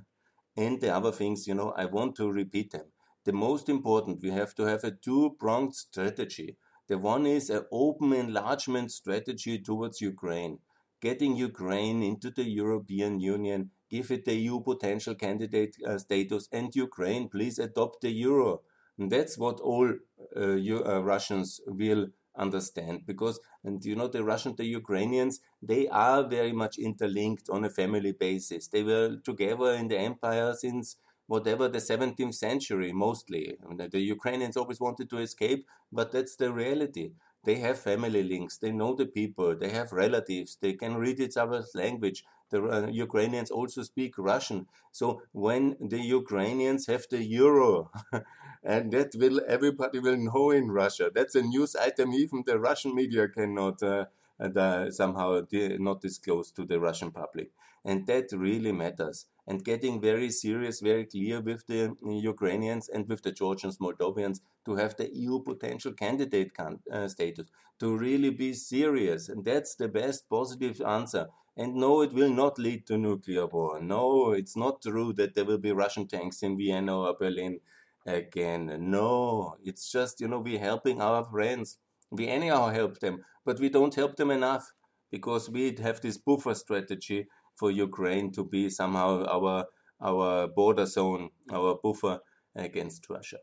And 0.56 0.79
the 0.79 0.96
other 0.96 1.12
things, 1.12 1.46
you 1.46 1.56
know, 1.56 1.74
I 1.75 1.86
want 1.86 2.15
to 2.15 2.32
repeat 2.32 2.72
them. 2.72 2.86
The 3.25 3.34
most 3.34 3.67
important, 3.67 4.22
we 4.22 4.29
have 4.29 4.56
to 4.56 4.63
have 4.63 4.86
a 4.86 4.91
two 4.91 5.36
pronged 5.38 5.75
strategy. 5.75 6.56
The 6.88 6.98
one 6.98 7.25
is 7.25 7.50
an 7.50 7.65
open 7.70 8.13
enlargement 8.13 8.94
strategy 8.94 9.60
towards 9.60 10.00
Ukraine, 10.00 10.60
getting 11.01 11.36
Ukraine 11.36 12.01
into 12.01 12.32
the 12.32 12.46
European 12.46 13.20
Union, 13.20 13.72
give 13.89 14.10
it 14.10 14.24
the 14.24 14.36
EU 14.36 14.62
potential 14.62 15.15
candidate 15.15 15.75
uh, 15.86 15.98
status, 15.98 16.48
and 16.53 16.74
Ukraine, 16.74 17.27
please 17.27 17.60
adopt 17.60 18.01
the 18.01 18.12
euro 18.12 18.62
and 18.98 19.12
that's 19.12 19.38
what 19.38 19.60
all 19.60 19.94
uh, 20.36 20.56
you, 20.56 20.84
uh, 20.86 21.00
Russians 21.01 21.60
will 21.68 22.08
understand 22.38 23.01
because 23.08 23.39
and 23.63 23.84
you 23.84 23.96
know 23.96 24.08
the 24.08 24.24
Russians 24.24 24.58
the 24.58 24.66
Ukrainians 24.66 25.39
they 25.62 25.88
are 25.88 26.24
very 26.27 26.51
much 26.51 26.77
interlinked 26.77 27.50
on 27.50 27.66
a 27.66 27.70
family 27.70 28.12
basis 28.12 28.68
they 28.68 28.84
were 28.84 29.18
together 29.24 29.72
in 29.74 29.88
the 29.88 29.98
empire 29.98 30.54
since 30.54 30.98
whatever 31.25 31.68
the 31.68 31.80
17th 31.82 32.36
century 32.36 32.94
mostly. 32.94 33.58
I 33.63 33.68
mean, 33.68 33.89
the 33.92 34.00
Ukrainians 34.00 34.56
always 34.56 34.80
wanted 34.80 35.10
to 35.10 35.18
escape, 35.18 35.68
but 35.92 36.12
that's 36.12 36.36
the 36.38 36.54
reality. 36.54 37.12
They 37.44 37.56
have 37.56 37.80
family 37.80 38.24
links, 38.24 38.58
they 38.58 38.72
know 38.72 38.94
the 38.96 39.06
people, 39.08 39.56
they 39.56 39.70
have 39.70 39.92
relatives, 39.92 40.58
they 40.62 40.74
can 40.74 40.96
read 40.96 41.20
each 41.20 41.38
other's 41.38 41.72
language. 41.75 42.24
The 42.50 42.63
uh, 42.63 42.88
Ukrainians 42.88 43.51
also 43.51 43.84
speak 43.84 44.18
Russian. 44.18 44.68
So 44.92 45.22
when 45.32 45.75
the 45.80 46.00
Ukrainians 46.00 46.88
have 46.88 47.06
the 47.10 47.24
euro, 47.24 47.92
and 48.63 48.92
that 48.92 49.16
will 49.16 49.42
everybody 49.48 50.00
will 50.00 50.18
know 50.18 50.51
in 50.51 50.72
Russia. 50.72 51.12
That's 51.13 51.36
a 51.36 51.42
news 51.42 51.75
item 51.75 52.13
even 52.13 52.44
the 52.46 52.60
Russian 52.60 52.96
media 52.96 53.27
cannot 53.27 53.82
uh, 53.84 54.06
uh, 54.39 54.92
somehow 54.92 55.42
not 55.51 56.01
disclose 56.01 56.51
to 56.51 56.66
the 56.66 56.80
Russian 56.80 57.12
public. 57.12 57.51
And 57.84 58.06
that 58.08 58.32
really 58.34 58.72
matters. 58.72 59.25
And 59.48 59.63
getting 59.63 60.01
very 60.01 60.30
serious, 60.30 60.82
very 60.82 61.06
clear 61.06 61.39
with 61.39 61.66
the 61.68 61.96
Ukrainians 62.06 62.89
and 62.89 63.08
with 63.08 63.22
the 63.22 63.32
Georgians, 63.32 63.77
Moldovians 63.77 64.42
to 64.66 64.75
have 64.75 64.98
the 64.98 65.10
EU 65.16 65.42
potential 65.42 65.94
candidate 65.94 66.51
uh, 66.60 67.08
status, 67.08 67.48
to 67.80 67.98
really 67.98 68.30
be 68.30 68.54
serious. 68.54 69.30
And 69.30 69.46
that's 69.46 69.75
the 69.75 69.88
best 69.88 70.30
positive 70.30 70.82
answer. 70.82 71.27
And 71.57 71.75
no, 71.75 72.01
it 72.01 72.13
will 72.13 72.29
not 72.29 72.59
lead 72.59 72.85
to 72.87 72.97
nuclear 72.97 73.47
war. 73.47 73.81
No, 73.81 74.31
it's 74.31 74.55
not 74.55 74.81
true 74.81 75.11
that 75.13 75.33
there 75.33 75.43
will 75.43 75.57
be 75.57 75.71
Russian 75.71 76.07
tanks 76.07 76.43
in 76.43 76.55
Vienna 76.57 76.97
or 76.99 77.15
Berlin 77.17 77.59
again. 78.05 78.77
No, 78.91 79.57
it's 79.63 79.91
just, 79.91 80.21
you 80.21 80.27
know, 80.27 80.39
we're 80.39 80.59
helping 80.59 81.01
our 81.01 81.23
friends. 81.25 81.79
We 82.11 82.27
anyhow 82.27 82.69
help 82.69 82.99
them, 82.99 83.25
but 83.43 83.59
we 83.59 83.69
don't 83.69 83.95
help 83.95 84.15
them 84.15 84.31
enough 84.31 84.71
because 85.11 85.49
we 85.49 85.75
have 85.81 85.99
this 86.01 86.17
buffer 86.17 86.53
strategy 86.53 87.27
for 87.55 87.71
Ukraine 87.71 88.31
to 88.33 88.45
be 88.45 88.69
somehow 88.69 89.25
our 89.25 89.65
our 89.99 90.47
border 90.47 90.85
zone, 90.85 91.31
our 91.51 91.75
buffer 91.83 92.19
against 92.55 93.09
Russia. 93.09 93.39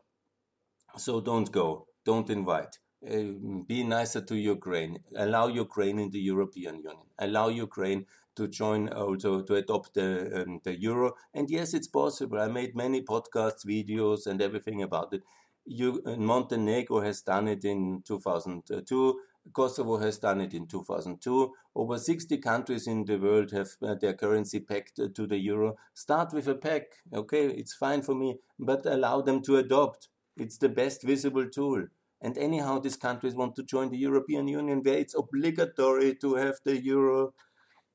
So 0.97 1.19
don't 1.19 1.51
go, 1.51 1.87
don't 2.05 2.29
invite. 2.29 2.79
Uh, 3.07 3.61
be 3.67 3.83
nicer 3.83 4.21
to 4.21 4.35
Ukraine. 4.35 4.97
Allow 5.15 5.47
Ukraine 5.47 5.99
in 5.99 6.09
the 6.09 6.19
European 6.19 6.77
Union. 6.77 6.97
Allow 7.19 7.49
Ukraine 7.49 8.05
to 8.35 8.47
join 8.47 8.89
also 8.89 9.41
to 9.41 9.55
adopt 9.55 9.93
the 9.93 10.41
um, 10.41 10.59
the 10.63 10.75
euro. 10.79 11.13
And 11.33 11.49
yes, 11.49 11.73
it's 11.75 11.87
possible. 11.87 12.39
I 12.39 12.47
made 12.47 12.75
many 12.75 13.01
podcasts, 13.03 13.63
videos, 13.65 14.25
and 14.25 14.41
everything 14.41 14.81
about 14.81 15.13
it. 15.13 15.23
You, 15.65 16.01
uh, 16.05 16.15
Montenegro 16.15 17.01
has 17.01 17.21
done 17.21 17.47
it 17.47 17.63
in 17.63 18.01
2002. 18.07 19.19
Kosovo 19.53 19.97
has 19.97 20.17
done 20.17 20.41
it 20.41 20.53
in 20.55 20.65
2002. 20.65 21.53
Over 21.75 21.99
60 21.99 22.37
countries 22.39 22.87
in 22.87 23.05
the 23.05 23.17
world 23.17 23.51
have 23.51 23.69
uh, 23.83 23.93
their 23.95 24.13
currency 24.13 24.59
pegged 24.59 24.99
uh, 24.99 25.09
to 25.13 25.27
the 25.27 25.37
euro. 25.37 25.75
Start 25.93 26.33
with 26.33 26.47
a 26.47 26.55
peg, 26.55 26.85
okay? 27.13 27.47
It's 27.47 27.73
fine 27.73 28.01
for 28.01 28.15
me, 28.15 28.39
but 28.57 28.85
allow 28.87 29.21
them 29.21 29.41
to 29.43 29.57
adopt. 29.57 30.09
It's 30.37 30.57
the 30.57 30.69
best 30.69 31.03
visible 31.03 31.47
tool. 31.47 31.85
And 32.21 32.37
anyhow, 32.37 32.79
these 32.79 32.97
countries 32.97 33.35
want 33.35 33.55
to 33.55 33.63
join 33.63 33.89
the 33.89 33.97
European 33.97 34.47
Union 34.47 34.81
where 34.83 34.97
it's 34.97 35.15
obligatory 35.15 36.15
to 36.15 36.35
have 36.35 36.55
the 36.63 36.81
euro. 36.81 37.33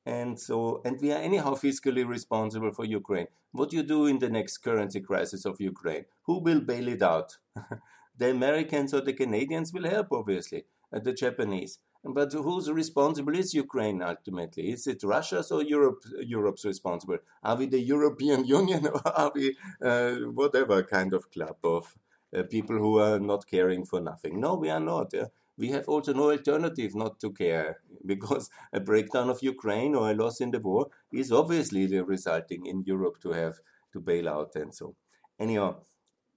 And 0.05 0.39
so, 0.39 0.81
and 0.85 0.99
we 1.01 1.11
are 1.11 1.21
anyhow 1.21 1.53
fiscally 1.55 2.07
responsible 2.07 2.71
for 2.71 2.85
Ukraine. 2.85 3.27
What 3.51 3.69
do 3.69 3.77
you 3.77 3.83
do 3.83 4.05
in 4.05 4.19
the 4.19 4.29
next 4.29 4.59
currency 4.59 5.01
crisis 5.01 5.45
of 5.45 5.59
Ukraine? 5.59 6.05
Who 6.23 6.39
will 6.39 6.61
bail 6.61 6.87
it 6.87 7.01
out? 7.01 7.37
the 8.17 8.31
Americans 8.31 8.93
or 8.93 9.01
the 9.01 9.13
Canadians 9.13 9.73
will 9.73 9.89
help, 9.89 10.07
obviously, 10.11 10.65
uh, 10.93 10.99
the 10.99 11.13
Japanese. 11.13 11.79
But 12.03 12.33
who's 12.33 12.69
responsible 12.71 13.35
is 13.35 13.53
Ukraine 13.53 14.01
ultimately? 14.01 14.71
Is 14.71 14.87
it 14.87 15.03
Russia's 15.03 15.51
or 15.51 15.61
Europe, 15.61 16.03
Europe's 16.19 16.65
responsible? 16.65 17.19
Are 17.43 17.55
we 17.55 17.67
the 17.67 17.79
European 17.79 18.45
Union 18.59 18.87
or 18.87 19.07
are 19.07 19.31
we 19.35 19.55
uh, 19.83 20.13
whatever 20.33 20.81
kind 20.83 21.13
of 21.13 21.29
club 21.29 21.57
of 21.63 21.95
uh, 22.35 22.43
people 22.43 22.77
who 22.77 22.99
are 22.99 23.19
not 23.19 23.47
caring 23.47 23.85
for 23.85 23.99
nothing? 23.99 24.39
No, 24.39 24.55
we 24.55 24.69
are 24.69 24.79
not. 24.79 25.13
Yeah? 25.13 25.27
We 25.57 25.69
have 25.69 25.87
also 25.87 26.13
no 26.13 26.31
alternative 26.31 26.95
not 26.95 27.19
to 27.19 27.31
care 27.31 27.81
because 28.05 28.49
a 28.73 28.79
breakdown 28.79 29.29
of 29.29 29.43
Ukraine 29.43 29.95
or 29.95 30.09
a 30.09 30.15
loss 30.15 30.41
in 30.41 30.51
the 30.51 30.59
war 30.59 30.87
is 31.11 31.31
obviously 31.31 31.87
resulting 32.01 32.65
in 32.65 32.83
Europe 32.85 33.19
to 33.21 33.31
have 33.31 33.59
to 33.93 33.99
bail 33.99 34.29
out 34.29 34.55
and 34.55 34.73
so. 34.73 34.95
Anyhow, 35.39 35.81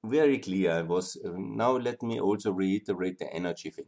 very 0.04 0.38
clear 0.38 0.84
was. 0.84 1.16
Uh, 1.24 1.32
now 1.36 1.72
let 1.76 2.02
me 2.02 2.20
also 2.20 2.52
reiterate 2.52 3.18
the 3.18 3.32
energy 3.32 3.70
thing. 3.70 3.86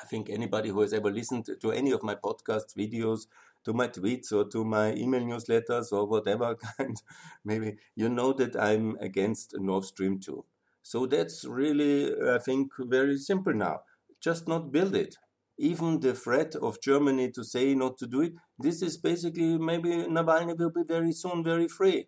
I 0.00 0.04
think 0.06 0.30
anybody 0.30 0.70
who 0.70 0.80
has 0.80 0.92
ever 0.92 1.10
listened 1.10 1.48
to 1.60 1.70
any 1.70 1.92
of 1.92 2.02
my 2.02 2.14
podcasts, 2.14 2.74
videos, 2.76 3.26
to 3.64 3.72
my 3.72 3.88
tweets 3.88 4.32
or 4.32 4.48
to 4.48 4.64
my 4.64 4.92
email 4.94 5.20
newsletters 5.20 5.92
or 5.92 6.06
whatever 6.06 6.56
kind, 6.76 7.00
maybe 7.44 7.76
you 7.94 8.08
know 8.08 8.32
that 8.32 8.56
I'm 8.56 8.96
against 9.00 9.54
Nord 9.58 9.84
Stream 9.84 10.18
2. 10.18 10.44
So 10.82 11.06
that's 11.06 11.44
really, 11.44 12.12
I 12.28 12.38
think, 12.38 12.72
very 12.78 13.18
simple 13.18 13.54
now. 13.54 13.80
Just 14.20 14.48
not 14.48 14.72
build 14.72 14.94
it. 14.94 15.16
Even 15.58 16.00
the 16.00 16.14
threat 16.14 16.54
of 16.56 16.80
Germany 16.80 17.30
to 17.32 17.44
say 17.44 17.74
not 17.74 17.98
to 17.98 18.06
do 18.06 18.22
it, 18.22 18.32
this 18.58 18.82
is 18.82 18.96
basically 18.96 19.58
maybe 19.58 19.90
Navalny 19.90 20.58
will 20.58 20.70
be 20.70 20.82
very 20.86 21.12
soon 21.12 21.44
very 21.44 21.68
free. 21.68 22.06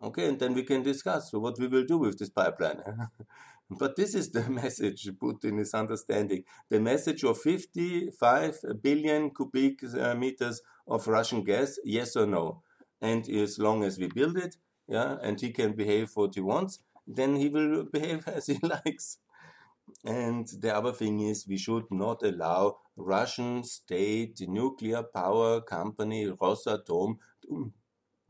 Okay, 0.00 0.28
and 0.28 0.38
then 0.38 0.54
we 0.54 0.62
can 0.62 0.82
discuss 0.82 1.32
what 1.32 1.58
we 1.58 1.66
will 1.66 1.84
do 1.84 1.98
with 1.98 2.18
this 2.18 2.30
pipeline. 2.30 2.80
but 3.70 3.96
this 3.96 4.14
is 4.14 4.30
the 4.30 4.48
message 4.62 5.08
Putin 5.20 5.58
is 5.58 5.74
understanding. 5.74 6.44
The 6.68 6.80
message 6.80 7.24
of 7.24 7.38
55 7.38 8.60
billion 8.80 9.30
cubic 9.34 9.80
uh, 9.82 10.14
meters 10.14 10.60
of 10.86 11.08
Russian 11.08 11.42
gas, 11.42 11.78
yes 11.84 12.14
or 12.14 12.26
no. 12.26 12.62
And 13.00 13.28
as 13.28 13.58
long 13.58 13.82
as 13.84 13.98
we 13.98 14.06
build 14.08 14.36
it, 14.36 14.56
yeah, 14.86 15.16
and 15.20 15.40
he 15.40 15.50
can 15.50 15.72
behave 15.72 16.10
what 16.14 16.34
he 16.34 16.40
wants, 16.40 16.78
then 17.08 17.36
he 17.36 17.48
will 17.48 17.84
behave 17.84 18.28
as 18.36 18.46
he 18.46 18.58
likes. 18.62 19.18
And 20.04 20.46
the 20.46 20.76
other 20.76 20.92
thing 20.92 21.20
is, 21.20 21.46
we 21.48 21.56
should 21.56 21.90
not 21.90 22.22
allow 22.22 22.76
Russian 22.96 23.64
state 23.64 24.38
nuclear 24.46 25.02
power 25.02 25.62
company 25.62 26.26
Rosatom 26.26 27.16
to 27.42 27.72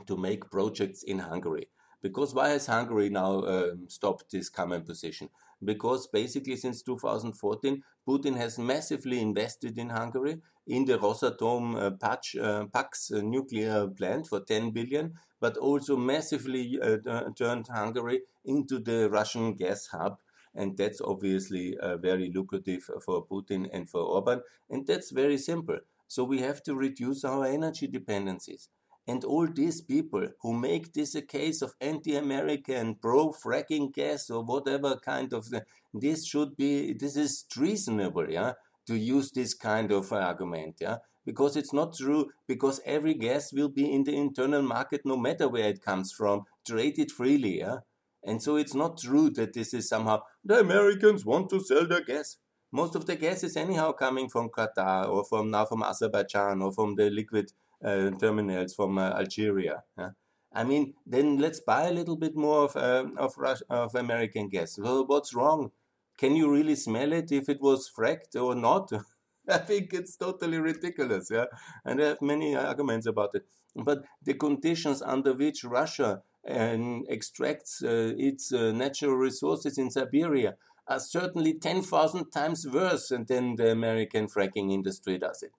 to 0.07 0.17
make 0.17 0.51
projects 0.51 1.03
in 1.03 1.19
Hungary. 1.19 1.69
Because 2.01 2.33
why 2.33 2.51
has 2.51 2.67
Hungary 2.67 3.09
now 3.11 3.43
um, 3.45 3.87
stopped 3.89 4.31
this 4.31 4.49
common 4.49 4.83
position? 4.83 5.29
Because 5.63 6.07
basically 6.07 6.57
since 6.57 6.83
2014, 6.83 7.83
Putin 8.07 8.37
has 8.37 8.59
massively 8.59 9.21
invested 9.21 9.77
in 9.77 9.89
Hungary 9.89 10.41
in 10.69 10.85
the 10.85 10.99
Rosatom 10.99 11.99
Patch, 11.99 12.37
uh, 12.37 12.67
Paks 12.67 13.11
uh, 13.11 13.23
nuclear 13.23 13.89
plant 13.89 14.27
for 14.27 14.41
10 14.41 14.71
billion, 14.71 15.15
but 15.41 15.57
also 15.57 15.97
massively 15.97 16.79
uh, 16.81 16.99
turned 17.37 17.67
Hungary 17.69 18.21
into 18.45 18.79
the 18.79 19.09
Russian 19.11 19.55
gas 19.55 19.87
hub. 19.87 20.19
And 20.55 20.77
that's 20.77 21.01
obviously 21.01 21.77
uh, 21.79 21.97
very 21.97 22.31
lucrative 22.35 22.83
for 23.05 23.27
Putin 23.27 23.69
and 23.73 23.89
for 23.89 24.01
Orban. 24.01 24.43
And 24.69 24.87
that's 24.87 25.11
very 25.11 25.39
simple. 25.39 25.79
So 26.07 26.25
we 26.25 26.41
have 26.41 26.63
to 26.65 26.75
reduce 26.75 27.25
our 27.25 27.45
energy 27.47 27.87
dependencies. 27.87 28.69
And 29.07 29.25
all 29.25 29.47
these 29.47 29.81
people 29.81 30.29
who 30.43 30.53
make 30.53 30.93
this 30.93 31.15
a 31.15 31.23
case 31.23 31.63
of 31.63 31.75
anti-American, 31.81 32.97
pro-fracking 32.97 33.95
gas 33.95 34.29
or 34.29 34.45
whatever 34.45 34.97
kind 34.97 35.33
of 35.33 35.47
this 35.95 36.27
should 36.27 36.57
be 36.57 36.93
this 36.93 37.17
is 37.17 37.45
treasonable, 37.51 38.31
yeah, 38.31 38.53
to 38.89 38.97
use 38.97 39.31
this 39.31 39.55
kind 39.55 39.93
of 39.93 40.13
argument, 40.13 40.77
yeah, 40.81 40.97
because 41.25 41.57
it's 41.57 41.73
not 41.73 41.97
true. 41.97 42.27
Because 42.47 42.81
every 42.85 43.15
gas 43.15 43.53
will 43.53 43.69
be 43.69 43.87
in 43.93 44.05
the 44.05 44.17
internal 44.17 44.63
market, 44.63 45.03
no 45.05 45.17
matter 45.17 45.49
where 45.49 45.69
it 45.69 45.81
comes 45.83 46.13
from, 46.13 46.43
traded 46.67 47.13
freely, 47.13 47.61
yeah. 47.61 47.79
And 48.25 48.43
so 48.43 48.57
it's 48.57 48.75
not 48.75 48.99
true 48.99 49.31
that 49.31 49.53
this 49.55 49.73
is 49.73 49.89
somehow 49.89 50.23
the 50.45 50.59
Americans 50.61 51.25
want 51.25 51.49
to 51.51 51.61
sell 51.61 51.87
their 51.87 52.05
gas. 52.05 52.37
Most 52.73 52.95
of 52.97 53.07
the 53.07 53.17
gas 53.17 53.45
is 53.45 53.57
anyhow 53.57 53.93
coming 53.93 54.29
from 54.29 54.51
Qatar 54.51 55.09
or 55.09 55.25
from 55.25 55.51
now 55.51 55.65
from 55.65 55.83
Azerbaijan 55.83 56.61
or 56.61 56.73
from 56.73 56.97
the 56.97 57.09
liquid 57.11 57.53
uh, 57.83 58.11
terminals 58.21 58.75
from 58.75 58.99
uh, 58.99 59.11
Algeria. 59.11 59.85
Yeah? 59.97 60.11
I 60.53 60.65
mean, 60.65 60.95
then 61.07 61.39
let's 61.39 61.61
buy 61.61 61.85
a 61.87 61.93
little 61.93 62.17
bit 62.17 62.35
more 62.37 62.65
of 62.65 62.77
uh, 62.77 63.07
of, 63.17 63.33
of 63.71 63.95
American 63.95 64.49
gas. 64.49 64.79
Well, 64.79 65.07
what's 65.07 65.35
wrong? 65.35 65.71
Can 66.19 66.37
you 66.37 66.51
really 66.51 66.75
smell 66.75 67.13
it 67.13 67.33
if 67.33 67.49
it 67.49 67.61
was 67.61 67.89
fracked 67.89 68.37
or 68.37 68.55
not? 68.55 68.93
I 69.49 69.59
think 69.59 69.95
it's 69.95 70.17
totally 70.17 70.59
ridiculous. 70.59 71.29
Yeah, 71.31 71.47
and 71.85 72.03
I 72.03 72.09
have 72.09 72.21
many 72.21 72.55
arguments 72.55 73.07
about 73.07 73.31
it. 73.35 73.47
But 73.75 74.05
the 74.23 74.35
conditions 74.35 75.01
under 75.01 75.33
which 75.33 75.65
Russia 75.65 76.23
um, 76.49 77.05
extracts 77.09 77.83
uh, 77.83 78.13
its 78.19 78.53
uh, 78.53 78.73
natural 78.73 79.15
resources 79.15 79.79
in 79.79 79.91
Siberia 79.91 80.57
are 80.87 81.01
certainly 81.01 81.55
10,000 81.55 82.31
times 82.31 82.67
worse 82.67 83.09
than 83.09 83.57
the 83.57 83.71
American 83.71 84.27
fracking 84.27 84.73
industry 84.73 85.19
does 85.19 85.43
it 85.43 85.53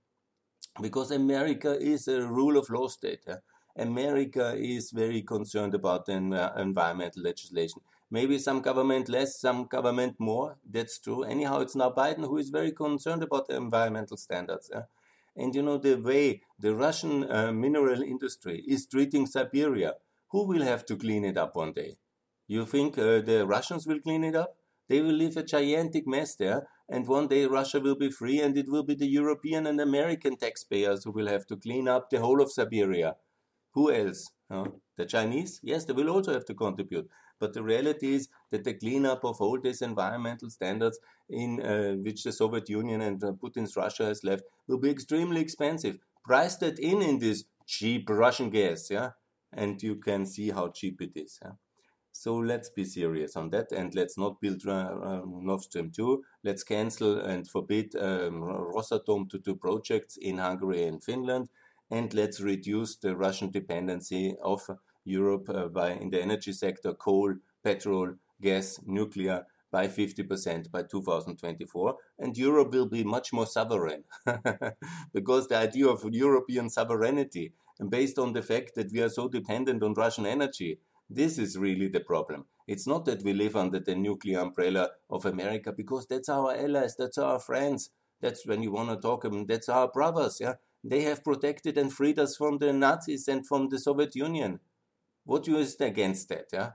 because 0.82 1.12
America 1.12 1.78
is 1.80 2.08
a 2.08 2.22
rule 2.26 2.58
of 2.58 2.70
law 2.70 2.88
state. 2.88 3.24
Yeah? 3.28 3.38
America 3.76 4.56
is 4.58 4.92
very 4.92 5.22
concerned 5.22 5.74
about 5.74 6.06
the 6.06 6.14
environmental 6.58 7.24
legislation. 7.24 7.82
Maybe 8.12 8.40
some 8.40 8.62
government 8.62 9.08
less, 9.08 9.40
some 9.40 9.66
government 9.66 10.16
more. 10.20 10.58
That's 10.68 11.00
true. 11.00 11.24
Anyhow, 11.24 11.60
it's 11.60 11.76
now 11.76 11.92
Biden 11.92 12.26
who 12.26 12.38
is 12.38 12.50
very 12.50 12.72
concerned 12.72 13.22
about 13.22 13.48
the 13.48 13.56
environmental 13.56 14.18
standards. 14.18 14.72
And 15.36 15.54
you 15.54 15.62
know, 15.62 15.78
the 15.78 15.96
way 15.96 16.42
the 16.60 16.76
Russian 16.76 17.32
uh, 17.32 17.52
mineral 17.52 18.02
industry 18.02 18.64
is 18.68 18.88
treating 18.88 19.28
Siberia, 19.28 19.94
who 20.30 20.48
will 20.48 20.64
have 20.64 20.86
to 20.88 20.98
clean 20.98 21.24
it 21.24 21.38
up 21.38 21.56
one 21.56 21.74
day? 21.74 21.98
You 22.48 22.66
think 22.66 22.98
uh, 22.98 23.22
the 23.22 23.46
Russians 23.48 23.86
will 23.86 24.00
clean 24.00 24.24
it 24.24 24.36
up? 24.36 24.56
They 24.88 25.02
will 25.02 25.14
leave 25.14 25.38
a 25.38 25.44
gigantic 25.44 26.08
mess 26.08 26.36
there, 26.36 26.68
and 26.90 27.08
one 27.08 27.28
day 27.28 27.46
Russia 27.46 27.80
will 27.80 27.96
be 27.96 28.10
free, 28.10 28.42
and 28.42 28.58
it 28.58 28.68
will 28.68 28.82
be 28.82 28.96
the 28.96 29.08
European 29.08 29.68
and 29.68 29.80
American 29.80 30.36
taxpayers 30.36 31.04
who 31.04 31.12
will 31.12 31.28
have 31.28 31.46
to 31.46 31.58
clean 31.58 31.88
up 31.88 32.10
the 32.10 32.20
whole 32.20 32.42
of 32.42 32.52
Siberia. 32.52 33.16
Who 33.76 33.92
else? 33.92 34.32
The 34.50 35.06
Chinese? 35.06 35.60
Yes, 35.64 35.86
they 35.86 35.94
will 35.94 36.10
also 36.10 36.34
have 36.34 36.46
to 36.46 36.54
contribute. 36.54 37.10
But 37.40 37.54
the 37.54 37.64
reality 37.64 38.16
is 38.16 38.30
that 38.52 38.64
the 38.64 38.74
cleanup 38.74 39.24
of 39.24 39.40
all 39.40 39.60
these 39.60 39.82
environmental 39.82 40.50
standards 40.50 41.00
in 41.30 41.62
uh, 41.62 41.94
which 41.94 42.24
the 42.24 42.32
Soviet 42.32 42.68
Union 42.68 43.02
and 43.02 43.24
uh, 43.24 43.32
Putin's 43.32 43.78
Russia 43.78 44.06
has 44.06 44.24
left 44.24 44.44
will 44.68 44.80
be 44.80 44.90
extremely 44.90 45.40
expensive. 45.40 46.00
Price 46.26 46.56
that 46.58 46.80
in 46.80 47.02
in 47.02 47.20
this 47.20 47.46
cheap 47.66 48.10
Russian 48.10 48.50
gas, 48.50 48.90
yeah, 48.90 49.12
and 49.54 49.82
you 49.82 49.96
can 49.96 50.26
see 50.26 50.50
how 50.50 50.70
cheap 50.70 51.02
it 51.02 51.12
is. 51.16 51.40
Yeah? 51.44 51.52
So 52.12 52.36
let's 52.36 52.70
be 52.70 52.84
serious 52.84 53.38
on 53.38 53.50
that 53.52 53.72
and 53.72 53.96
let's 53.96 54.18
not 54.18 54.42
build 54.42 54.68
uh, 54.68 54.72
uh, 54.72 55.22
Nord 55.26 55.62
Stream 55.62 55.90
2. 55.90 56.22
Let's 56.44 56.64
cancel 56.64 57.20
and 57.20 57.48
forbid 57.48 57.96
um, 57.96 58.42
Rosatom 58.42 59.30
to 59.30 59.40
do 59.40 59.56
projects 59.56 60.18
in 60.18 60.38
Hungary 60.38 60.84
and 60.84 61.02
Finland. 61.02 61.48
And 61.92 62.14
let's 62.14 62.40
reduce 62.40 62.98
the 62.98 63.16
Russian 63.16 63.52
dependency 63.52 64.36
of 64.44 64.62
Europe 65.06 65.50
uh, 65.50 65.68
by 65.68 65.92
in 65.92 66.10
the 66.10 66.22
energy 66.22 66.54
sector, 66.54 66.94
coal, 66.94 67.36
petrol, 67.64 68.14
gas, 68.42 68.80
nuclear 68.86 69.46
by 69.72 69.88
50% 69.88 70.72
by 70.72 70.84
2024. 70.84 71.96
And 72.20 72.38
Europe 72.38 72.72
will 72.72 72.88
be 72.88 73.04
much 73.04 73.32
more 73.34 73.46
sovereign 73.46 74.04
because 75.14 75.48
the 75.48 75.58
idea 75.58 75.88
of 75.88 76.04
European 76.12 76.70
sovereignty 76.70 77.54
and 77.80 77.90
based 77.90 78.20
on 78.20 78.34
the 78.34 78.42
fact 78.42 78.76
that 78.76 78.92
we 78.92 79.02
are 79.02 79.10
so 79.10 79.28
dependent 79.28 79.84
on 79.84 79.94
Russian 79.94 80.26
energy 80.26 80.80
this 81.10 81.40
is 81.40 81.58
really 81.58 81.88
the 81.88 82.02
problem. 82.02 82.46
It's 82.68 82.86
not 82.86 83.06
that 83.06 83.24
we 83.24 83.34
live 83.34 83.56
under 83.56 83.80
the 83.80 83.96
nuclear 83.96 84.42
umbrella 84.42 84.92
of 85.10 85.26
America 85.26 85.74
because 85.76 86.06
that's 86.06 86.30
our 86.30 86.56
allies, 86.56 86.96
that's 86.96 87.18
our 87.18 87.40
friends. 87.40 87.90
That's 88.22 88.46
when 88.46 88.62
you 88.62 88.72
want 88.72 88.90
to 88.90 88.98
talk 88.98 89.26
about 89.26 89.48
that's 89.48 89.70
our 89.70 89.88
brothers, 89.88 90.38
yeah. 90.40 90.56
They 90.84 91.02
have 91.02 91.24
protected 91.24 91.78
and 91.78 91.92
freed 91.92 92.20
us 92.20 92.36
from 92.38 92.58
the 92.58 92.72
Nazis 92.74 93.28
and 93.28 93.46
from 93.46 93.70
the 93.70 93.80
Soviet 93.80 94.16
Union. 94.16 94.60
What 95.26 95.48
you 95.48 95.58
is 95.58 95.76
against 95.80 96.30
that, 96.30 96.48
yeah? 96.54 96.72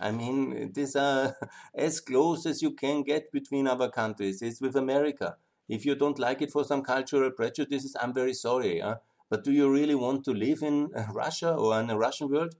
I 0.00 0.12
mean, 0.12 0.72
these 0.72 0.94
are 0.94 1.36
as 1.74 2.00
close 2.00 2.46
as 2.46 2.62
you 2.62 2.72
can 2.72 3.02
get 3.02 3.32
between 3.32 3.66
our 3.66 3.90
countries. 3.90 4.42
It's 4.42 4.60
with 4.60 4.76
America. 4.76 5.36
If 5.68 5.84
you 5.84 5.94
don't 5.94 6.18
like 6.18 6.40
it 6.42 6.52
for 6.52 6.64
some 6.64 6.82
cultural 6.82 7.30
prejudices, 7.30 7.96
I'm 8.00 8.14
very 8.14 8.34
sorry. 8.34 8.82
But 9.28 9.44
do 9.44 9.52
you 9.52 9.70
really 9.70 9.94
want 9.94 10.24
to 10.24 10.32
live 10.32 10.62
in 10.62 10.90
uh, 10.94 11.04
Russia 11.12 11.52
or 11.54 11.78
in 11.80 11.90
a 11.90 11.98
Russian 11.98 12.30
world? 12.30 12.54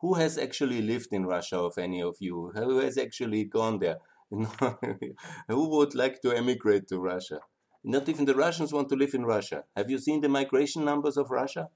who 0.00 0.14
has 0.14 0.38
actually 0.38 0.80
lived 0.82 1.12
in 1.12 1.26
Russia 1.26 1.58
of 1.58 1.76
any 1.78 2.02
of 2.02 2.16
you? 2.20 2.52
Who 2.54 2.78
has 2.78 2.98
actually 2.98 3.44
gone 3.44 3.78
there? 3.78 3.98
who 4.30 5.68
would 5.70 5.94
like 5.94 6.20
to 6.22 6.32
emigrate 6.32 6.88
to 6.88 7.00
Russia? 7.00 7.40
Not 7.84 8.08
even 8.08 8.24
the 8.24 8.34
Russians 8.34 8.72
want 8.72 8.88
to 8.88 8.96
live 8.96 9.14
in 9.14 9.24
Russia. 9.24 9.64
Have 9.76 9.90
you 9.90 9.98
seen 9.98 10.20
the 10.20 10.28
migration 10.28 10.84
numbers 10.84 11.16
of 11.16 11.30
Russia? 11.30 11.68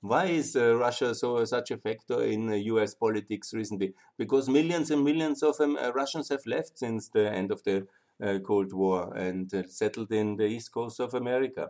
Why 0.00 0.26
is 0.26 0.56
uh, 0.56 0.76
Russia 0.76 1.14
so 1.14 1.44
such 1.44 1.70
a 1.70 1.76
factor 1.76 2.22
in 2.22 2.50
uh, 2.50 2.54
U.S. 2.54 2.94
politics 2.94 3.52
recently? 3.52 3.92
Because 4.16 4.48
millions 4.48 4.90
and 4.90 5.04
millions 5.04 5.42
of 5.42 5.60
um, 5.60 5.76
uh, 5.76 5.90
Russians 5.92 6.30
have 6.30 6.46
left 6.46 6.78
since 6.78 7.08
the 7.08 7.30
end 7.30 7.50
of 7.50 7.62
the 7.64 7.86
uh, 8.22 8.38
Cold 8.38 8.72
War 8.72 9.12
and 9.14 9.52
uh, 9.52 9.64
settled 9.66 10.12
in 10.12 10.36
the 10.36 10.46
east 10.46 10.72
coast 10.72 11.00
of 11.00 11.12
America 11.12 11.68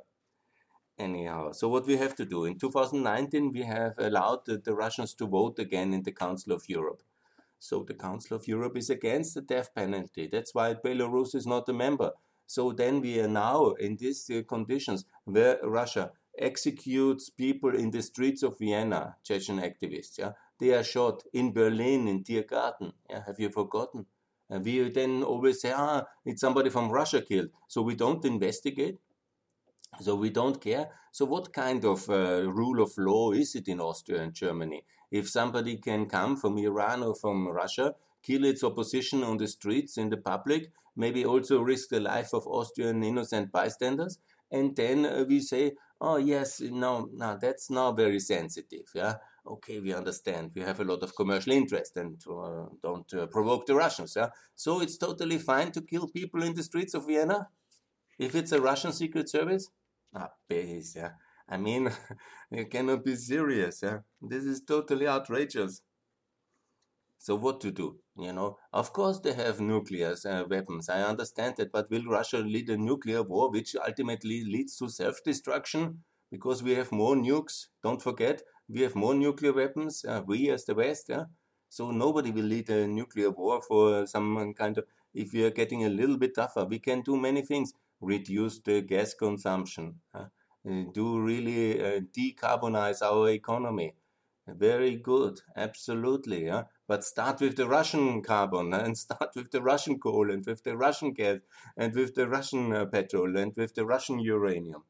anyhow. 1.01 1.53
So 1.53 1.69
what 1.69 1.87
we 1.87 1.97
have 1.97 2.15
to 2.17 2.25
do 2.25 2.45
in 2.45 2.59
2019, 2.59 3.53
we 3.53 3.63
have 3.63 3.95
allowed 3.99 4.45
the, 4.47 4.75
Russians 4.75 5.15
to 5.15 5.27
vote 5.27 5.59
again 5.59 5.93
in 5.93 6.03
the 6.03 6.13
Council 6.13 6.53
of 6.53 6.69
Europe. 6.69 7.03
So 7.59 7.83
the 7.83 7.95
Council 7.95 8.37
of 8.37 8.47
Europe 8.47 8.77
is 8.77 8.91
against 8.91 9.35
the 9.35 9.41
death 9.41 9.75
penalty. 9.75 10.29
That's 10.31 10.55
why 10.55 10.75
Belarus 10.75 11.35
is 11.35 11.47
not 11.47 11.69
a 11.69 11.73
member. 11.73 12.13
So 12.51 12.73
then 12.73 13.01
we 13.01 13.21
are 13.21 13.29
now 13.29 13.75
in 13.79 13.97
these 13.97 14.29
uh, 14.29 14.43
conditions 14.49 15.05
where 15.25 15.59
Russia 15.63 16.11
executes 16.37 17.31
people 17.31 17.77
in 17.77 17.93
the 17.93 18.03
streets 18.03 18.43
of 18.43 18.59
Vienna, 18.59 19.17
Chechen 19.23 19.59
activists. 19.61 20.19
Yeah, 20.19 20.33
they 20.59 20.71
are 20.75 20.83
shot 20.83 21.23
in 21.33 21.53
Berlin 21.53 22.09
in 22.09 22.25
Tiergarten. 22.25 22.93
Yeah, 23.09 23.23
have 23.25 23.39
you 23.39 23.51
forgotten? 23.51 24.07
And 24.49 24.65
we 24.65 24.91
then 24.91 25.23
always 25.23 25.61
say, 25.61 25.73
ah, 25.77 26.07
it's 26.25 26.41
somebody 26.41 26.71
from 26.71 26.91
Russia 26.91 27.23
killed. 27.23 27.51
So 27.69 27.83
we 27.83 27.95
don't 27.95 28.25
investigate 28.25 28.99
so 30.01 30.15
we 30.15 30.31
don't 30.31 30.61
care. 30.61 30.89
So 31.13 31.25
what 31.25 31.53
kind 31.53 31.85
of 31.85 32.09
uh, 32.09 32.51
rule 32.51 32.83
of 32.83 32.97
law 32.97 33.33
is 33.33 33.55
it 33.55 33.69
in 33.69 33.81
Austria 33.81 34.23
and 34.23 34.33
Germany? 34.33 34.85
If 35.11 35.29
somebody 35.29 35.77
can 35.77 36.07
come 36.07 36.37
from 36.37 36.59
Iran 36.59 37.03
or 37.03 37.15
from 37.15 37.49
Russia, 37.49 37.95
kill 38.23 38.45
its 38.45 38.63
opposition 38.63 39.23
on 39.23 39.37
the 39.37 39.49
streets 39.49 39.97
in 39.97 40.11
the 40.11 40.17
public, 40.17 40.71
maybe 40.97 41.25
also 41.25 41.61
risk 41.61 41.89
the 41.89 42.01
life 42.01 42.33
of 42.33 42.47
Austrian 42.47 43.03
innocent 43.03 43.53
bystanders, 43.53 44.19
and 44.51 44.77
then 44.77 45.07
uh, 45.07 45.25
we 45.29 45.41
say, 45.41 45.73
oh 46.01 46.17
yes, 46.17 46.61
no, 46.61 47.09
no, 47.13 47.39
that's 47.41 47.71
not 47.71 47.97
very 47.97 48.19
sensitive. 48.21 48.87
Yeah, 48.95 49.15
okay, 49.47 49.81
we 49.81 49.93
understand. 49.95 50.53
We 50.55 50.63
have 50.63 50.81
a 50.81 50.85
lot 50.85 51.03
of 51.03 51.15
commercial 51.15 51.53
interest 51.53 51.97
and 51.97 52.21
uh, 52.29 52.67
don't 52.83 53.13
uh, 53.15 53.27
provoke 53.27 53.67
the 53.67 53.75
Russians. 53.75 54.15
Yeah, 54.17 54.31
so 54.55 54.81
it's 54.81 54.99
totally 54.99 55.39
fine 55.39 55.73
to 55.73 55.83
kill 55.83 56.09
people 56.09 56.43
in 56.43 56.55
the 56.55 56.63
streets 56.63 56.95
of 56.95 57.07
Vienna 57.07 57.49
if 58.19 58.35
it's 58.35 58.53
a 58.53 58.61
Russian 58.61 58.93
secret 58.93 59.29
service. 59.29 59.71
Ah, 60.15 60.31
base, 60.49 60.95
yeah. 60.97 61.13
I 61.49 61.57
mean, 61.57 61.91
you 62.51 62.67
cannot 62.67 63.05
be 63.05 63.17
serious, 63.17 63.81
yeah. 63.83 63.99
This 64.21 64.45
is 64.45 64.63
totally 64.63 65.07
outrageous. 65.07 65.83
So 67.21 67.37
what 67.37 67.61
to 67.61 67.71
do? 67.71 67.99
You 68.17 68.33
know, 68.33 68.59
of 68.73 68.93
course 68.93 69.21
they 69.21 69.33
have 69.35 69.61
nuclear 69.61 70.17
uh, 70.27 70.45
weapons. 70.51 70.89
I 70.89 71.03
understand 71.03 71.55
that, 71.59 71.71
but 71.71 71.89
will 71.91 72.05
Russia 72.07 72.39
lead 72.39 72.69
a 72.71 72.77
nuclear 72.77 73.23
war, 73.23 73.51
which 73.51 73.77
ultimately 73.77 74.43
leads 74.45 74.77
to 74.79 74.89
self-destruction? 74.89 76.03
Because 76.33 76.63
we 76.65 76.75
have 76.75 76.91
more 76.93 77.15
nukes. 77.15 77.67
Don't 77.83 78.03
forget, 78.03 78.43
we 78.69 78.81
have 78.81 78.97
more 78.97 79.15
nuclear 79.15 79.53
weapons. 79.53 80.05
Uh, 80.05 80.23
we 80.27 80.51
as 80.51 80.65
the 80.65 80.75
West, 80.75 81.07
yeah. 81.11 81.25
So 81.69 81.91
nobody 81.91 82.31
will 82.33 82.45
lead 82.45 82.69
a 82.71 82.87
nuclear 82.87 83.31
war 83.31 83.63
for 83.63 84.07
some 84.07 84.53
kind 84.55 84.79
of. 84.79 84.85
If 85.15 85.33
we 85.33 85.45
are 85.45 85.51
getting 85.51 85.85
a 85.85 85.89
little 85.89 86.17
bit 86.17 86.35
tougher, 86.37 86.65
we 86.65 86.79
can 86.79 87.03
do 87.03 87.17
many 87.17 87.43
things 87.43 87.73
reduce 88.01 88.61
the 88.61 88.81
gas 88.81 89.13
consumption, 89.15 90.01
uh, 90.15 90.25
do 90.93 91.21
really 91.21 91.81
uh, 91.81 92.01
decarbonize 92.17 93.03
our 93.03 93.29
economy. 93.31 93.95
Very 94.47 94.97
good, 94.97 95.41
absolutely. 95.57 96.47
Yeah? 96.47 96.65
But 96.91 97.05
start 97.05 97.41
with 97.41 97.55
the 97.55 97.69
Russian 97.69 98.21
carbon 98.21 98.75
and 98.75 98.99
start 99.07 99.37
with 99.37 99.53
the 99.53 99.63
Russian 99.63 100.01
coal 100.01 100.29
and 100.29 100.45
with 100.45 100.65
the 100.65 100.77
Russian 100.77 101.13
gas 101.13 101.39
and 101.77 101.95
with 101.95 102.17
the 102.17 102.29
Russian 102.29 102.73
uh, 102.73 102.87
petrol 102.87 103.37
and 103.37 103.55
with 103.57 103.77
the 103.77 103.87
Russian 103.87 104.19
uranium. 104.19 104.83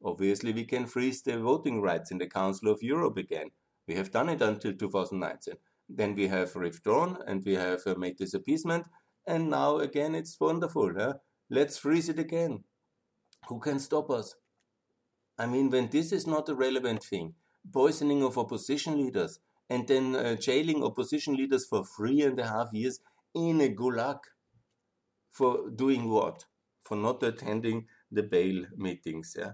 Obviously, 0.00 0.52
we 0.52 0.64
can 0.64 0.86
freeze 0.86 1.20
the 1.20 1.36
voting 1.36 1.82
rights 1.82 2.12
in 2.12 2.18
the 2.18 2.28
Council 2.28 2.70
of 2.70 2.80
Europe 2.80 3.16
again. 3.16 3.50
We 3.88 3.96
have 3.96 4.12
done 4.12 4.28
it 4.28 4.40
until 4.40 4.72
2019. 4.72 5.54
Then 5.88 6.14
we 6.14 6.28
have 6.28 6.54
withdrawn 6.54 7.18
and 7.26 7.44
we 7.44 7.54
have 7.54 7.84
uh, 7.88 7.96
made 7.96 8.18
this 8.18 8.34
appeasement. 8.34 8.86
And 9.26 9.50
now 9.50 9.78
again, 9.78 10.14
it's 10.14 10.38
wonderful. 10.38 10.92
Huh? 10.96 11.14
Let's 11.50 11.76
freeze 11.76 12.08
it 12.08 12.20
again. 12.20 12.62
Who 13.48 13.58
can 13.58 13.80
stop 13.80 14.10
us? 14.10 14.36
I 15.36 15.46
mean, 15.46 15.70
when 15.70 15.88
this 15.88 16.12
is 16.12 16.24
not 16.24 16.48
a 16.48 16.54
relevant 16.54 17.02
thing, 17.02 17.34
poisoning 17.72 18.22
of 18.22 18.38
opposition 18.38 18.96
leaders 18.96 19.40
and 19.70 19.86
then 19.86 20.16
uh, 20.16 20.34
jailing 20.34 20.82
opposition 20.82 21.34
leaders 21.34 21.66
for 21.66 21.84
three 21.84 22.22
and 22.22 22.38
a 22.40 22.46
half 22.46 22.72
years 22.72 23.00
in 23.34 23.60
a 23.60 23.68
gulag 23.68 24.18
for 25.30 25.70
doing 25.70 26.08
what? 26.08 26.44
For 26.84 26.96
not 26.96 27.22
attending 27.22 27.86
the 28.10 28.22
bail 28.22 28.64
meetings. 28.76 29.36
Yeah. 29.38 29.52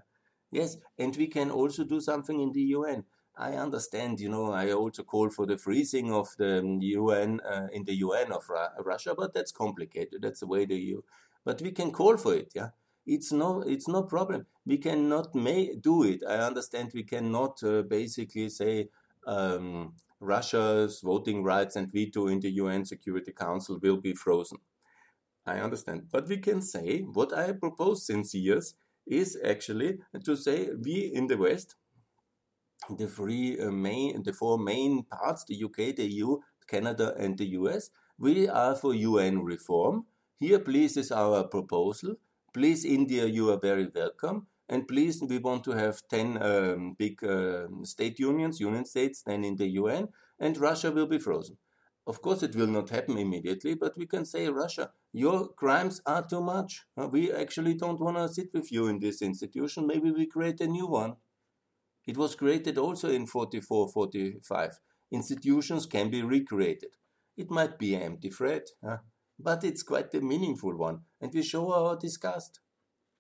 Yes, 0.51 0.77
and 0.99 1.17
we 1.17 1.27
can 1.27 1.51
also 1.51 1.83
do 1.85 2.01
something 2.01 2.41
in 2.41 2.53
the 2.53 2.63
UN. 2.79 3.05
I 3.37 3.55
understand, 3.55 4.21
you 4.21 4.29
know, 4.29 4.53
I 4.53 4.71
also 4.73 5.03
call 5.03 5.29
for 5.31 5.45
the 5.45 5.59
freezing 5.59 6.13
of 6.13 6.29
the 6.39 6.63
UN 6.81 7.41
uh, 7.41 7.67
in 7.73 7.83
the 7.85 7.97
UN 7.97 8.31
of 8.31 8.49
Russia, 8.79 9.15
but 9.17 9.35
that's 9.35 9.51
complicated. 9.51 10.23
That's 10.23 10.41
the 10.41 10.47
way 10.47 10.65
the 10.65 10.77
EU 10.77 11.01
but 11.45 11.61
we 11.61 11.71
can 11.71 11.93
call 11.93 12.17
for 12.17 12.35
it. 12.35 12.53
Yeah, 12.55 12.71
it's 13.07 13.33
no 13.33 13.63
it's 13.63 13.89
no 13.89 14.03
problem. 14.03 14.47
We 14.67 14.79
cannot 14.79 15.35
may 15.35 15.75
do 15.77 16.05
it. 16.05 16.23
I 16.27 16.37
understand 16.37 16.93
we 16.95 17.05
cannot 17.05 17.63
uh, 17.63 17.83
basically 17.83 18.49
say 18.49 18.89
um, 19.27 19.95
Russia's 20.25 21.01
voting 21.03 21.43
rights 21.43 21.77
and 21.77 21.93
veto 21.93 22.27
in 22.27 22.41
the 22.41 22.51
UN 22.51 22.85
Security 22.85 23.33
Council 23.33 23.79
will 23.83 23.99
be 23.99 24.15
frozen. 24.15 24.59
I 25.47 25.59
understand, 25.59 26.09
but 26.11 26.29
we 26.29 26.39
can 26.39 26.63
say 26.63 27.01
what 27.01 27.37
I 27.37 27.53
propose 27.53 28.07
since 28.07 28.35
years 28.35 28.75
is 29.07 29.39
actually 29.45 29.99
to 30.25 30.37
say 30.37 30.71
we 30.83 31.13
in 31.15 31.27
the 31.27 31.37
West, 31.37 31.77
the 32.99 33.07
three 33.07 33.61
uh, 33.61 33.71
main, 33.71 34.23
the 34.23 34.33
four 34.33 34.59
main 34.59 35.05
parts, 35.05 35.45
the 35.45 35.63
UK, 35.63 35.95
the 35.97 36.07
EU, 36.07 36.39
Canada, 36.67 37.15
and 37.19 37.37
the 37.37 37.47
US, 37.61 37.91
we 38.19 38.49
are 38.49 38.75
for 38.75 38.95
UN 38.95 39.45
reform 39.45 40.07
here, 40.41 40.59
please, 40.59 40.97
is 40.97 41.13
our 41.13 41.45
proposal. 41.45 42.17
Please, 42.53 42.85
India, 42.85 43.25
you 43.25 43.51
are 43.51 43.59
very 43.59 43.89
welcome. 43.95 44.47
And 44.69 44.89
please, 44.89 45.23
we 45.23 45.39
want 45.39 45.65
to 45.65 45.73
have 45.73 46.01
10 46.09 46.43
um, 46.43 46.95
big 46.99 47.23
uh, 47.23 47.67
state 47.83 48.19
unions, 48.19 48.61
union 48.61 48.85
states, 48.85 49.23
then 49.23 49.45
in 49.45 49.57
the 49.57 49.69
UN, 49.69 50.09
and 50.39 50.57
Russia 50.57 50.91
will 50.91 51.07
be 51.07 51.19
frozen. 51.19 51.57
Of 52.07 52.21
course, 52.21 52.43
it 52.43 52.55
will 52.55 52.67
not 52.67 52.91
happen 52.91 53.17
immediately, 53.17 53.75
but 53.75 53.97
we 53.97 54.07
can 54.07 54.27
say, 54.27 54.49
Russia, 54.49 54.91
your 55.13 55.49
crimes 55.49 56.03
are 56.05 56.27
too 56.27 56.43
much. 56.43 56.85
We 56.97 57.33
actually 57.33 57.75
don't 57.75 58.01
want 58.01 58.19
to 58.19 58.29
sit 58.29 58.49
with 58.53 58.71
you 58.71 58.89
in 58.89 58.99
this 58.99 59.23
institution. 59.23 59.87
Maybe 59.87 60.11
we 60.11 60.27
create 60.27 60.61
a 60.61 60.67
new 60.67 60.87
one. 60.87 61.17
It 62.07 62.19
was 62.19 62.35
created 62.35 62.77
also 62.77 63.09
in 63.09 63.27
44, 63.27 63.89
45. 63.89 64.79
Institutions 65.11 65.87
can 65.87 66.11
be 66.11 66.23
recreated. 66.23 66.91
It 67.37 67.51
might 67.51 67.79
be 67.79 67.95
an 67.95 68.03
empty 68.03 68.31
threat, 68.31 68.69
but 69.39 69.65
it's 69.65 69.83
quite 69.83 70.15
a 70.15 70.21
meaningful 70.21 70.77
one, 70.77 71.01
and 71.21 71.33
we 71.33 71.43
show 71.43 71.73
our 71.73 71.97
disgust. 71.97 72.61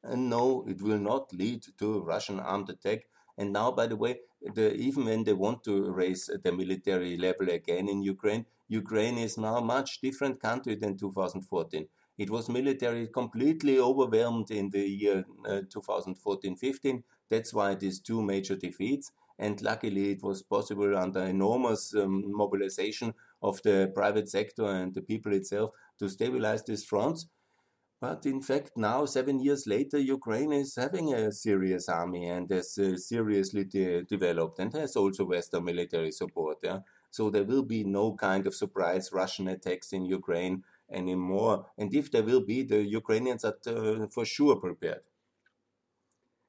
And 0.04 0.30
no, 0.30 0.64
it 0.68 0.80
will 0.82 0.98
not 0.98 1.32
lead 1.32 1.64
to 1.78 1.94
a 1.94 2.02
Russian 2.02 2.38
armed 2.38 2.70
attack. 2.70 3.06
And 3.36 3.52
now, 3.52 3.72
by 3.72 3.86
the 3.88 3.96
way, 3.96 4.20
the, 4.40 4.74
even 4.74 5.06
when 5.06 5.24
they 5.24 5.32
want 5.32 5.64
to 5.64 5.90
raise 5.90 6.30
the 6.44 6.52
military 6.52 7.16
level 7.16 7.48
again 7.48 7.88
in 7.88 8.02
Ukraine, 8.02 8.46
Ukraine 8.68 9.18
is 9.18 9.36
now 9.38 9.56
a 9.56 9.64
much 9.64 10.00
different 10.00 10.40
country 10.40 10.74
than 10.76 10.96
2014. 10.96 11.88
It 12.16 12.30
was 12.30 12.48
military 12.48 13.08
completely 13.08 13.78
overwhelmed 13.78 14.50
in 14.50 14.70
the 14.70 14.86
year 14.88 15.24
uh, 15.48 15.62
2014-15. 15.68 17.02
That's 17.28 17.52
why 17.52 17.74
these 17.74 18.00
two 18.00 18.22
major 18.22 18.54
defeats. 18.54 19.10
And 19.38 19.60
luckily, 19.62 20.12
it 20.12 20.22
was 20.22 20.42
possible 20.42 20.96
under 20.96 21.24
enormous 21.24 21.92
um, 21.94 22.22
mobilization 22.36 23.14
of 23.42 23.60
the 23.62 23.90
private 23.92 24.28
sector 24.28 24.64
and 24.64 24.94
the 24.94 25.02
people 25.02 25.32
itself 25.32 25.70
to 25.98 26.08
stabilize 26.08 26.62
these 26.62 26.84
fronts. 26.84 27.26
But 28.04 28.26
in 28.26 28.42
fact, 28.42 28.76
now, 28.76 29.06
seven 29.06 29.40
years 29.40 29.66
later, 29.66 29.98
Ukraine 29.98 30.52
is 30.52 30.76
having 30.76 31.14
a 31.14 31.32
serious 31.32 31.88
army 31.88 32.28
and 32.28 32.50
has 32.50 32.76
uh, 32.76 32.98
seriously 32.98 33.64
de 33.64 34.02
developed 34.02 34.58
and 34.58 34.70
has 34.74 34.94
also 34.94 35.24
Western 35.24 35.64
military 35.64 36.12
support. 36.12 36.58
Yeah? 36.62 36.80
So 37.10 37.30
there 37.30 37.44
will 37.44 37.62
be 37.62 37.82
no 37.82 38.12
kind 38.12 38.46
of 38.46 38.54
surprise 38.54 39.10
Russian 39.10 39.48
attacks 39.48 39.94
in 39.94 40.04
Ukraine 40.04 40.64
anymore. 41.00 41.64
And 41.78 41.94
if 41.94 42.12
there 42.12 42.26
will 42.30 42.44
be, 42.52 42.58
the 42.62 42.82
Ukrainians 43.00 43.42
are 43.42 43.58
uh, 43.66 44.06
for 44.14 44.26
sure 44.26 44.56
prepared. 44.56 45.04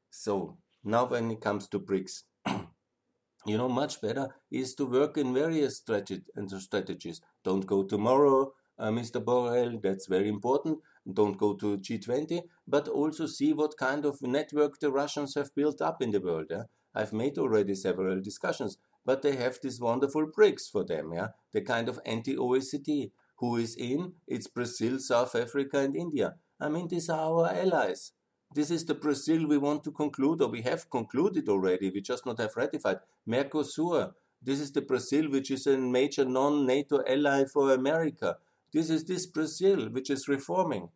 So 0.10 0.58
now 0.84 1.06
when 1.06 1.32
it 1.32 1.40
comes 1.40 1.70
to 1.70 1.80
BRICS, 1.80 2.24
you 3.50 3.58
know, 3.58 3.70
much 3.70 4.02
better 4.02 4.28
is 4.52 4.76
to 4.76 4.86
work 4.86 5.18
in 5.18 5.34
various 5.34 5.78
strategies. 5.78 7.22
Don't 7.46 7.66
go 7.66 7.84
tomorrow, 7.84 8.52
uh, 8.78 8.90
Mr. 8.90 9.24
Borrell, 9.24 9.82
that's 9.82 10.08
very 10.08 10.28
important. 10.28 10.80
Don't 11.12 11.38
go 11.38 11.54
to 11.56 11.78
G20, 11.78 12.44
but 12.68 12.88
also 12.88 13.28
see 13.28 13.54
what 13.54 13.78
kind 13.78 14.06
of 14.06 14.22
network 14.22 14.80
the 14.80 14.92
Russians 14.92 15.36
have 15.36 15.54
built 15.54 15.82
up 15.82 16.02
in 16.02 16.12
the 16.12 16.20
world. 16.20 16.48
Yeah? 16.50 16.64
I've 16.96 17.14
made 17.14 17.38
already 17.38 17.76
several 17.76 18.22
discussions, 18.22 18.78
but 19.06 19.22
they 19.22 19.36
have 19.36 19.60
these 19.62 19.80
wonderful 19.80 20.28
BRICS 20.28 20.72
for 20.72 20.84
them, 20.84 21.14
yeah, 21.14 21.28
the 21.54 21.62
kind 21.62 21.90
of 21.90 22.00
anti-OECD. 22.06 23.12
Who 23.40 23.58
is 23.58 23.76
in? 23.76 24.14
It's 24.28 24.48
Brazil, 24.48 24.98
South 25.00 25.36
Africa, 25.36 25.80
and 25.80 25.96
India. 25.96 26.36
I 26.60 26.70
mean, 26.70 26.88
these 26.88 27.10
are 27.10 27.20
our 27.20 27.50
allies. 27.54 28.14
This 28.54 28.72
is 28.72 28.86
the 28.86 28.94
Brazil 28.94 29.46
we 29.46 29.58
want 29.58 29.84
to 29.84 29.92
conclude, 29.92 30.42
or 30.42 30.48
we 30.48 30.62
have 30.62 30.90
concluded 30.90 31.50
already. 31.50 31.90
We 31.90 32.00
just 32.00 32.26
not 32.26 32.40
have 32.40 32.56
ratified. 32.56 33.00
Mercosur. 33.28 34.14
This 34.42 34.62
is 34.62 34.72
the 34.72 34.82
Brazil 34.82 35.30
which 35.30 35.52
is 35.52 35.68
a 35.68 35.78
major 35.78 36.24
non-NATO 36.24 37.04
ally 37.06 37.44
for 37.46 37.74
America. 37.74 38.38
This 38.76 38.90
is 38.90 39.06
this 39.06 39.26
Brazil 39.26 39.88
which 39.90 40.10
is 40.10 40.28
reforming. 40.28 40.90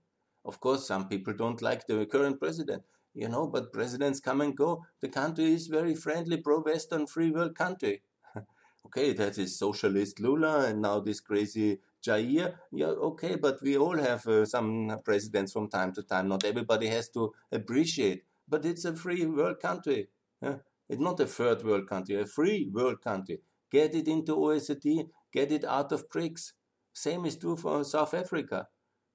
Of 0.43 0.59
course, 0.59 0.85
some 0.85 1.07
people 1.07 1.33
don't 1.33 1.61
like 1.61 1.87
the 1.87 2.05
current 2.05 2.37
president, 2.37 2.83
you 3.13 3.29
know, 3.29 3.47
but 3.47 3.71
presidents 3.71 4.19
come 4.19 4.41
and 4.41 4.53
go. 4.53 4.83
The 4.99 5.07
country 5.07 5.53
is 5.53 5.67
very 5.67 5.95
friendly, 5.95 6.35
pro-Western, 6.41 7.07
free 7.07 7.31
world 7.31 7.55
country. 7.55 8.01
okay, 8.85 9.13
that 9.13 9.37
is 9.37 9.57
socialist 9.57 10.19
Lula 10.19 10.65
and 10.65 10.81
now 10.81 10.99
this 10.99 11.21
crazy 11.21 11.79
Jair. 12.05 12.55
Yeah, 12.73 12.87
okay, 13.11 13.37
but 13.37 13.61
we 13.61 13.77
all 13.77 13.97
have 13.97 14.27
uh, 14.27 14.43
some 14.43 14.99
presidents 15.05 15.53
from 15.53 15.69
time 15.69 15.93
to 15.93 16.03
time. 16.03 16.27
Not 16.27 16.43
everybody 16.43 16.87
has 16.87 17.07
to 17.11 17.31
appreciate, 17.49 18.25
but 18.49 18.65
it's 18.65 18.83
a 18.83 18.93
free 18.93 19.25
world 19.25 19.61
country. 19.61 20.09
Yeah? 20.41 20.57
It's 20.89 20.99
not 20.99 21.21
a 21.21 21.27
third 21.27 21.63
world 21.63 21.87
country, 21.87 22.19
a 22.19 22.25
free 22.25 22.69
world 22.73 23.01
country. 23.01 23.39
Get 23.71 23.95
it 23.95 24.09
into 24.09 24.35
OECD, 24.35 25.07
get 25.31 25.53
it 25.53 25.63
out 25.63 25.93
of 25.93 26.09
BRICS. 26.09 26.51
Same 26.93 27.25
is 27.25 27.37
true 27.37 27.55
for 27.55 27.83
South 27.83 28.13
Africa. 28.13 28.67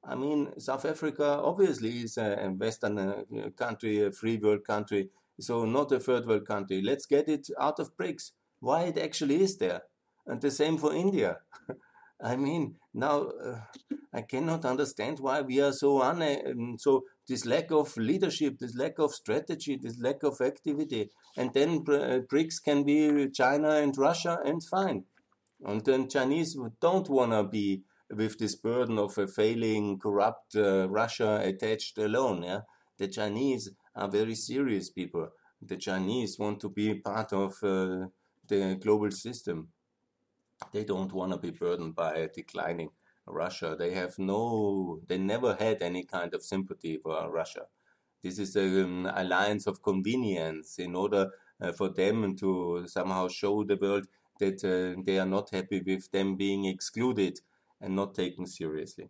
I 0.07 0.15
mean, 0.15 0.59
South 0.59 0.85
Africa 0.85 1.41
obviously 1.43 2.01
is 2.01 2.19
a 2.19 2.53
Western 2.57 2.99
uh, 2.99 3.23
country, 3.57 4.03
a 4.03 4.13
free 4.13 4.37
world 4.37 4.65
country, 4.65 5.09
so 5.41 5.65
not 5.65 5.93
a 5.93 6.01
third 6.01 6.27
world 6.27 6.47
country. 6.47 6.83
Let's 6.83 7.07
get 7.07 7.29
it 7.29 7.49
out 7.59 7.81
of 7.81 7.97
BRICS. 7.97 8.33
Why 8.61 8.85
it 8.85 8.99
actually 8.99 9.43
is 9.43 9.57
there. 9.57 9.83
And 10.27 10.41
the 10.41 10.51
same 10.51 10.79
for 10.79 10.95
India. 10.95 11.39
I 12.23 12.37
mean, 12.37 12.77
now 12.95 13.29
uh, 13.45 13.61
I 14.13 14.23
cannot 14.23 14.65
understand 14.65 15.19
why 15.21 15.41
we 15.41 15.61
are 15.61 15.73
so 15.73 16.01
un 16.01 16.23
um, 16.23 16.79
so 16.79 17.05
this 17.29 17.45
lack 17.45 17.71
of 17.73 17.97
leadership, 17.97 18.59
this 18.59 18.77
lack 18.77 18.99
of 18.99 19.13
strategy, 19.13 19.77
this 19.77 19.99
lack 20.01 20.23
of 20.23 20.41
activity, 20.41 21.11
and 21.37 21.53
then 21.53 21.85
uh, 21.89 22.21
BRICS 22.31 22.63
can 22.63 22.85
be 22.85 23.29
China 23.31 23.71
and 23.71 23.97
Russia, 23.99 24.39
and 24.45 24.63
fine. 24.63 25.05
And 25.65 25.85
then 25.85 26.09
Chinese 26.09 26.57
don't 26.81 27.09
want 27.09 27.33
to 27.33 27.45
be 27.45 27.83
with 28.11 28.39
this 28.39 28.55
burden 28.55 28.99
of 28.99 29.17
a 29.17 29.27
failing, 29.27 29.99
corrupt 29.99 30.57
uh, 30.57 30.89
Russia 30.89 31.41
attached 31.43 31.99
alone. 31.99 32.43
Yeah? 32.43 32.61
The 32.99 33.09
Chinese 33.09 33.71
are 33.97 34.09
very 34.09 34.35
serious 34.35 34.91
people. 34.91 35.29
The 35.63 35.77
Chinese 35.77 36.39
want 36.39 36.61
to 36.61 36.69
be 36.69 36.95
part 36.95 37.33
of 37.33 37.53
uh, 37.63 38.07
the 38.47 38.79
global 38.81 39.11
system. 39.11 39.69
They 40.73 40.85
don't 40.85 41.13
want 41.13 41.33
to 41.33 41.39
be 41.39 41.51
burdened 41.51 41.95
by 41.95 42.15
a 42.15 42.29
declining 42.29 42.91
Russia. 43.27 43.75
They 43.79 43.93
have 43.93 44.19
no, 44.19 45.01
they 45.07 45.19
never 45.19 45.55
had 45.55 45.83
any 45.83 46.05
kind 46.05 46.35
of 46.35 46.43
sympathy 46.43 46.99
for 47.03 47.31
Russia. 47.31 47.67
This 48.23 48.39
is 48.39 48.57
an 48.57 49.07
um, 49.07 49.13
alliance 49.15 49.67
of 49.67 49.83
convenience 49.83 50.79
in 50.79 50.95
order 50.95 51.31
uh, 51.61 51.73
for 51.73 51.89
them 51.89 52.37
to 52.37 52.85
somehow 52.87 53.29
show 53.29 53.65
the 53.65 53.77
world 53.77 54.07
that 54.41 54.65
uh, 54.65 55.01
they 55.05 55.19
are 55.19 55.27
not 55.27 55.51
happy 55.51 55.83
with 55.85 56.11
them 56.11 56.37
being 56.37 56.65
excluded 56.65 57.41
and 57.81 57.95
not 57.95 58.15
taken 58.15 58.47
seriously. 58.47 59.09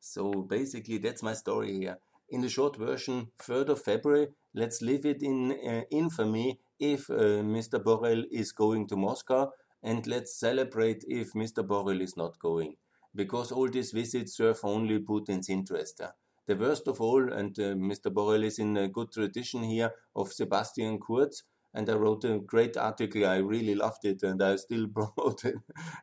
So 0.00 0.32
basically, 0.32 0.98
that's 0.98 1.22
my 1.22 1.34
story 1.34 1.72
here. 1.78 1.98
In 2.28 2.40
the 2.40 2.48
short 2.48 2.76
version, 2.76 3.28
3rd 3.38 3.68
of 3.68 3.82
February, 3.82 4.28
let's 4.54 4.82
leave 4.82 5.06
it 5.06 5.22
in 5.22 5.52
uh, 5.52 5.82
infamy 5.90 6.58
if 6.78 7.08
uh, 7.08 7.42
Mr. 7.56 7.82
Borrell 7.82 8.24
is 8.30 8.52
going 8.52 8.88
to 8.88 8.96
Moscow, 8.96 9.52
and 9.82 10.06
let's 10.06 10.38
celebrate 10.38 11.04
if 11.08 11.32
Mr. 11.34 11.66
Borrell 11.66 12.00
is 12.00 12.16
not 12.16 12.38
going. 12.38 12.74
Because 13.14 13.52
all 13.52 13.68
these 13.68 13.92
visits 13.92 14.36
serve 14.36 14.58
only 14.64 14.98
Putin's 14.98 15.48
interest. 15.48 16.02
The 16.46 16.56
worst 16.56 16.86
of 16.88 17.00
all, 17.00 17.32
and 17.32 17.58
uh, 17.58 17.74
Mr. 17.74 18.12
Borrell 18.12 18.44
is 18.44 18.58
in 18.58 18.76
a 18.76 18.88
good 18.88 19.12
tradition 19.12 19.62
here 19.62 19.92
of 20.14 20.32
Sebastian 20.32 20.98
Kurz, 20.98 21.44
and 21.76 21.90
I 21.90 21.94
wrote 21.94 22.24
a 22.24 22.38
great 22.38 22.76
article. 22.76 23.26
I 23.26 23.36
really 23.36 23.74
loved 23.74 24.04
it, 24.06 24.22
and 24.22 24.42
I 24.42 24.56
still 24.56 24.88
promote 24.98 25.44
it. 25.44 25.56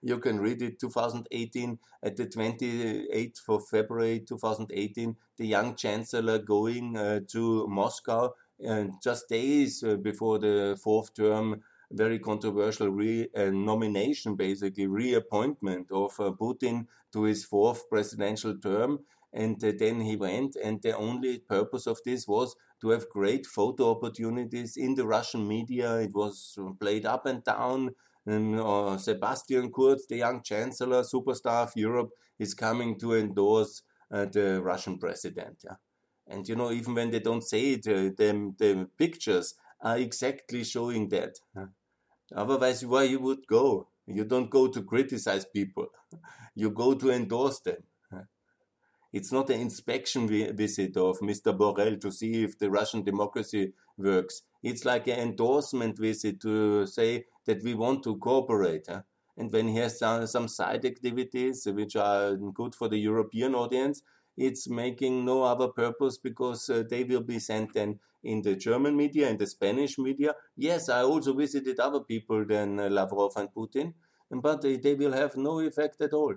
you 0.04 0.20
can 0.20 0.40
read 0.40 0.62
it. 0.62 0.80
2018 0.80 1.80
at 2.04 2.16
the 2.16 2.28
28th 2.28 3.40
of 3.50 3.68
February 3.68 4.20
2018, 4.20 5.16
the 5.38 5.48
young 5.48 5.76
chancellor 5.76 6.38
going 6.38 6.96
uh, 6.96 7.22
to 7.32 7.68
Moscow, 7.68 8.34
and 8.60 8.94
just 9.04 9.28
days 9.28 9.84
uh, 9.84 9.96
before 9.96 10.40
the 10.40 10.80
fourth 10.82 11.14
term. 11.16 11.62
Very 11.92 12.18
controversial 12.18 12.90
re- 12.90 13.30
uh, 13.36 13.52
nomination, 13.52 14.36
basically 14.36 14.88
reappointment 14.88 15.92
of 15.92 16.20
uh, 16.20 16.32
Putin 16.32 16.88
to 17.12 17.24
his 17.24 17.46
fourth 17.46 17.88
presidential 17.88 18.58
term, 18.58 19.00
and 19.32 19.64
uh, 19.64 19.72
then 19.78 20.02
he 20.02 20.16
went, 20.16 20.56
and 20.56 20.82
the 20.82 20.96
only 20.96 21.40
purpose 21.40 21.88
of 21.88 22.00
this 22.06 22.28
was 22.28 22.56
to 22.84 22.90
have 22.90 23.10
great 23.10 23.46
photo 23.46 23.92
opportunities 23.92 24.76
in 24.76 24.94
the 24.94 25.08
Russian 25.08 25.48
media. 25.48 25.96
It 26.00 26.14
was 26.14 26.60
played 26.82 27.06
up 27.06 27.26
and 27.26 27.42
down. 27.44 27.92
And, 28.26 28.60
uh, 28.60 28.98
Sebastian 28.98 29.72
Kurz, 29.72 30.06
the 30.08 30.18
young 30.18 30.44
chancellor, 30.44 31.02
superstar 31.04 31.64
of 31.64 31.72
Europe, 31.76 32.10
is 32.38 32.54
coming 32.54 33.00
to 33.00 33.16
endorse 33.16 33.84
uh, 34.12 34.26
the 34.26 34.62
Russian 34.62 34.98
president. 35.00 35.64
Yeah? 35.64 35.78
And 36.28 36.48
you 36.48 36.56
know, 36.56 36.72
even 36.72 36.94
when 36.94 37.10
they 37.10 37.20
don't 37.20 37.44
say 37.44 37.72
it, 37.72 37.88
uh, 37.88 38.12
the, 38.18 38.54
the 38.58 38.90
pictures 38.98 39.56
are 39.82 39.98
exactly 39.98 40.66
showing 40.66 41.08
that. 41.10 41.40
Otherwise, 42.36 42.86
why 42.86 43.04
you 43.04 43.20
would 43.20 43.48
go? 43.48 43.88
You 44.08 44.26
don't 44.26 44.50
go 44.50 44.68
to 44.68 44.84
criticize 44.84 45.46
people. 45.46 45.88
You 46.56 46.70
go 46.70 46.94
to 46.94 47.10
endorse 47.10 47.62
them. 47.62 47.82
It's 49.14 49.32
not 49.32 49.52
an 49.52 49.62
inspection 49.62 50.28
visit 50.28 50.98
of 50.98 51.20
Mr. 51.20 51.56
Borrell 51.56 52.02
to 52.02 52.12
see 52.12 52.44
if 52.44 52.58
the 52.58 52.72
Russian 52.72 53.04
democracy 53.04 53.74
works. 53.96 54.42
It's 54.64 54.86
like 54.86 55.08
an 55.08 55.20
endorsement 55.20 56.00
visit 56.00 56.42
to 56.42 56.88
say 56.88 57.26
that 57.46 57.64
we 57.64 57.76
want 57.76 58.04
to 58.04 58.18
cooperate. 58.18 58.88
Huh? 58.90 59.04
And 59.38 59.54
when 59.54 59.68
he 59.68 59.78
has 59.78 60.00
some, 60.00 60.26
some 60.26 60.48
side 60.48 60.84
activities 60.84 61.68
which 61.68 61.96
are 61.96 62.36
good 62.36 62.74
for 62.74 62.90
the 62.90 62.98
European 62.98 63.54
audience, 63.54 64.02
it's 64.36 64.68
making 64.68 65.26
no 65.26 65.44
other 65.44 65.68
purpose 65.68 66.18
because 66.18 66.68
uh, 66.70 66.84
they 66.90 67.04
will 67.04 67.22
be 67.22 67.38
sent 67.38 67.74
then 67.74 68.00
in 68.24 68.42
the 68.42 68.56
German 68.56 68.96
media, 68.96 69.30
in 69.30 69.38
the 69.38 69.46
Spanish 69.46 70.00
media. 70.00 70.34
Yes, 70.56 70.90
I 70.90 71.02
also 71.04 71.34
visited 71.34 71.80
other 71.80 72.00
people 72.00 72.46
than 72.46 72.80
uh, 72.80 72.90
Lavrov 72.90 73.34
and 73.36 73.50
Putin, 73.54 73.94
but 74.32 74.62
they, 74.62 74.78
they 74.78 74.96
will 74.96 75.12
have 75.14 75.36
no 75.36 75.60
effect 75.60 76.02
at 76.02 76.14
all. 76.14 76.34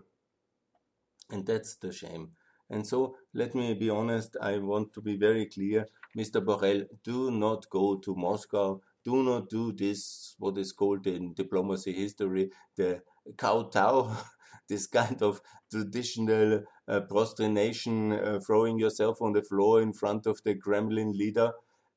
And 1.31 1.47
that's 1.47 1.77
the 1.77 1.91
shame. 1.93 2.33
And 2.70 2.87
so, 2.87 3.16
let 3.35 3.55
me 3.55 3.74
be 3.74 3.90
honest, 3.90 4.37
I 4.40 4.59
want 4.59 4.92
to 4.94 5.00
be 5.00 5.16
very 5.16 5.46
clear. 5.46 5.87
Mr. 6.16 6.40
Borrell, 6.40 6.87
do 7.05 7.31
not 7.31 7.68
go 7.70 7.96
to 7.96 8.14
Moscow. 8.14 8.81
Do 9.05 9.22
not 9.22 9.48
do 9.48 9.72
this, 9.72 10.35
what 10.38 10.59
is 10.59 10.72
called 10.72 11.07
in 11.07 11.33
diplomacy 11.35 11.92
history, 11.92 12.50
the 12.76 13.02
kowtow, 13.37 14.16
this 14.68 14.87
kind 14.88 15.22
of 15.22 15.40
traditional 15.70 16.64
uh, 16.88 17.00
prostration, 17.02 18.12
uh, 18.12 18.40
throwing 18.44 18.79
yourself 18.79 19.22
on 19.22 19.33
the 19.33 19.42
floor 19.42 19.81
in 19.81 19.92
front 19.92 20.26
of 20.26 20.42
the 20.42 20.57
Kremlin 20.57 21.12
leader 21.12 21.52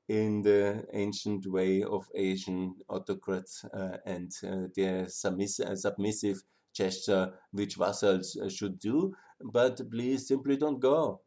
in 0.08 0.42
the 0.42 0.86
ancient 0.94 1.46
way 1.48 1.84
of 1.84 2.08
Asian 2.16 2.76
autocrats 2.90 3.64
uh, 3.66 3.98
and 4.06 4.32
uh, 4.44 4.68
their 4.76 5.08
submiss 5.08 5.62
submissive 5.76 6.42
gesture 6.74 7.34
which 7.52 7.76
vassals 7.76 8.38
uh, 8.38 8.50
should 8.50 8.80
do. 8.80 9.14
But 9.42 9.90
please 9.90 10.28
simply 10.28 10.58
don't 10.58 10.80
go. 10.80 11.22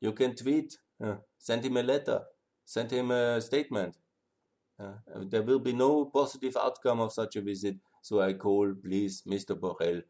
you 0.00 0.12
can 0.12 0.34
tweet, 0.34 0.76
send 1.38 1.64
him 1.64 1.76
a 1.76 1.82
letter, 1.82 2.22
send 2.64 2.90
him 2.90 3.10
a 3.10 3.40
statement. 3.40 3.96
there 5.30 5.42
will 5.42 5.60
be 5.60 5.72
no 5.72 6.06
positive 6.06 6.56
outcome 6.56 7.00
of 7.00 7.12
such 7.12 7.36
a 7.36 7.42
visit. 7.42 7.76
So 8.02 8.20
I 8.20 8.34
call, 8.34 8.74
please, 8.74 9.22
Mr. 9.26 9.58
Borrell, 9.58 10.02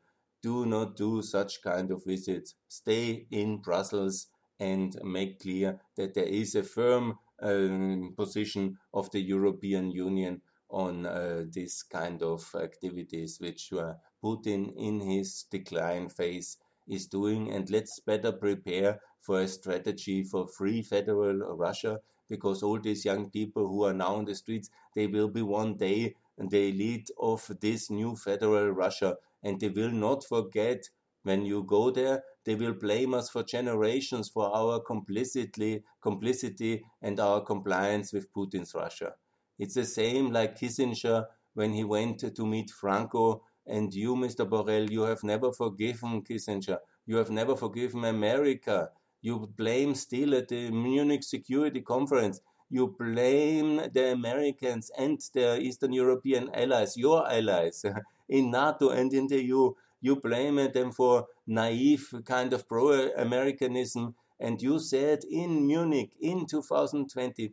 do 0.43 0.67
not 0.67 0.97
do 0.97 1.23
such 1.23 1.63
kind 1.63 1.91
of 1.91 2.05
visits. 2.05 2.55
Stay 2.69 3.27
in 3.31 3.59
Brussels 3.59 4.27
and 4.61 4.97
make 5.03 5.41
clear 5.41 5.81
that 5.97 6.15
there 6.15 6.25
is 6.27 6.55
a 6.55 6.63
firm 6.63 7.19
uh, 7.43 8.09
position 8.17 8.79
of 8.93 9.11
the 9.11 9.21
European 9.21 9.91
Union 9.91 10.41
on 10.69 11.07
uh, 11.07 11.45
this 11.51 11.83
kind 11.83 12.23
of 12.23 12.49
activities 12.55 13.39
which 13.41 13.73
uh, 13.73 13.95
Putin 14.23 14.73
in 14.77 15.01
his 15.01 15.45
decline 15.51 16.09
phase 16.09 16.57
is 16.89 17.07
doing. 17.07 17.53
And 17.53 17.71
let's 17.71 18.01
better 18.01 18.33
prepare 18.33 19.01
for 19.21 19.41
a 19.41 19.49
strategy 19.49 20.23
for 20.23 20.47
free 20.47 20.83
federal 20.83 21.57
Russia 21.57 22.01
because 22.29 22.63
all 22.63 22.81
these 22.81 23.05
young 23.05 23.31
people 23.31 23.69
who 23.69 23.85
are 23.85 23.95
now 23.95 24.19
in 24.19 24.25
the 24.25 24.35
streets, 24.35 24.71
they 24.95 25.07
will 25.07 25.29
be 25.29 25.43
one 25.43 25.77
day 25.77 26.15
the 26.39 26.69
elite 26.69 27.11
of 27.21 27.49
this 27.61 27.91
new 27.91 28.17
federal 28.17 28.71
Russia 28.71 29.17
and 29.43 29.61
they 29.61 29.69
will 29.69 29.91
not 29.91 30.25
forget 30.25 30.89
when 31.23 31.45
you 31.45 31.63
go 31.63 31.91
there 31.91 32.23
they 32.45 32.55
will 32.55 32.75
blame 32.75 33.15
us 33.15 33.31
for 33.31 33.43
generations 33.43 34.29
for 34.29 34.55
our 34.55 34.81
complicity 34.81 35.83
complicity 36.03 36.85
and 37.03 37.21
our 37.21 37.41
compliance 37.41 38.13
with 38.13 38.33
Putin's 38.33 38.75
Russia 38.75 39.15
it's 39.59 39.75
the 39.75 39.85
same 39.87 40.33
like 40.33 40.59
Kissinger 40.59 41.27
when 41.55 41.73
he 41.73 41.85
went 41.85 42.19
to 42.35 42.47
meet 42.47 42.71
Franco 42.71 43.43
and 43.67 43.95
you 43.95 44.15
Mr 44.15 44.49
Borrell 44.49 44.91
you 44.91 45.03
have 45.03 45.23
never 45.23 45.53
forgiven 45.53 46.23
Kissinger 46.23 46.79
you 47.07 47.17
have 47.17 47.31
never 47.31 47.57
forgiven 47.57 48.05
America 48.05 48.91
you 49.23 49.51
blame 49.57 49.95
still 49.95 50.35
at 50.35 50.49
the 50.49 50.71
Munich 50.71 51.23
Security 51.23 51.81
Conference 51.81 52.41
you 52.71 52.89
blame 52.99 53.77
the 53.93 54.13
Americans 54.13 54.91
and 54.99 55.21
their 55.33 55.61
Eastern 55.61 55.93
European 55.93 56.51
allies, 56.55 56.97
your 56.97 57.31
allies, 57.31 57.85
in 58.29 58.51
NATO 58.51 58.89
and 58.91 59.13
in 59.13 59.29
the 59.29 59.43
EU. 59.43 59.73
You 60.01 60.17
blame 60.17 60.57
them 60.57 60.91
for 60.93 61.27
naive 61.47 62.13
kind 62.25 62.53
of 62.53 62.69
pro 62.69 63.11
Americanism. 63.17 64.17
And 64.41 64.61
you 64.61 64.79
said 64.79 65.21
in 65.31 65.67
Munich 65.67 66.17
in 66.21 66.47
2020, 66.47 67.53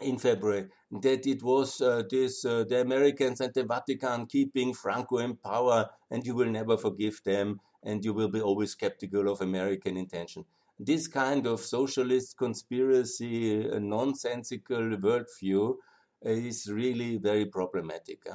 in 0.00 0.18
February, 0.18 0.66
that 0.90 1.26
it 1.26 1.42
was 1.42 1.80
uh, 1.80 2.02
this 2.10 2.44
uh, 2.44 2.64
the 2.68 2.80
Americans 2.80 3.40
and 3.40 3.54
the 3.54 3.64
Vatican 3.64 4.26
keeping 4.26 4.74
Franco 4.74 5.18
in 5.18 5.36
power, 5.36 5.88
and 6.10 6.26
you 6.26 6.34
will 6.34 6.50
never 6.50 6.76
forgive 6.76 7.20
them, 7.24 7.60
and 7.82 8.04
you 8.04 8.12
will 8.12 8.28
be 8.28 8.40
always 8.40 8.72
skeptical 8.72 9.28
of 9.30 9.40
American 9.40 9.96
intention. 9.96 10.44
This 10.78 11.06
kind 11.06 11.46
of 11.46 11.60
socialist 11.60 12.36
conspiracy, 12.36 13.70
uh, 13.70 13.78
nonsensical 13.78 14.96
worldview 14.96 15.76
is 16.22 16.70
really 16.70 17.18
very 17.18 17.46
problematic. 17.46 18.26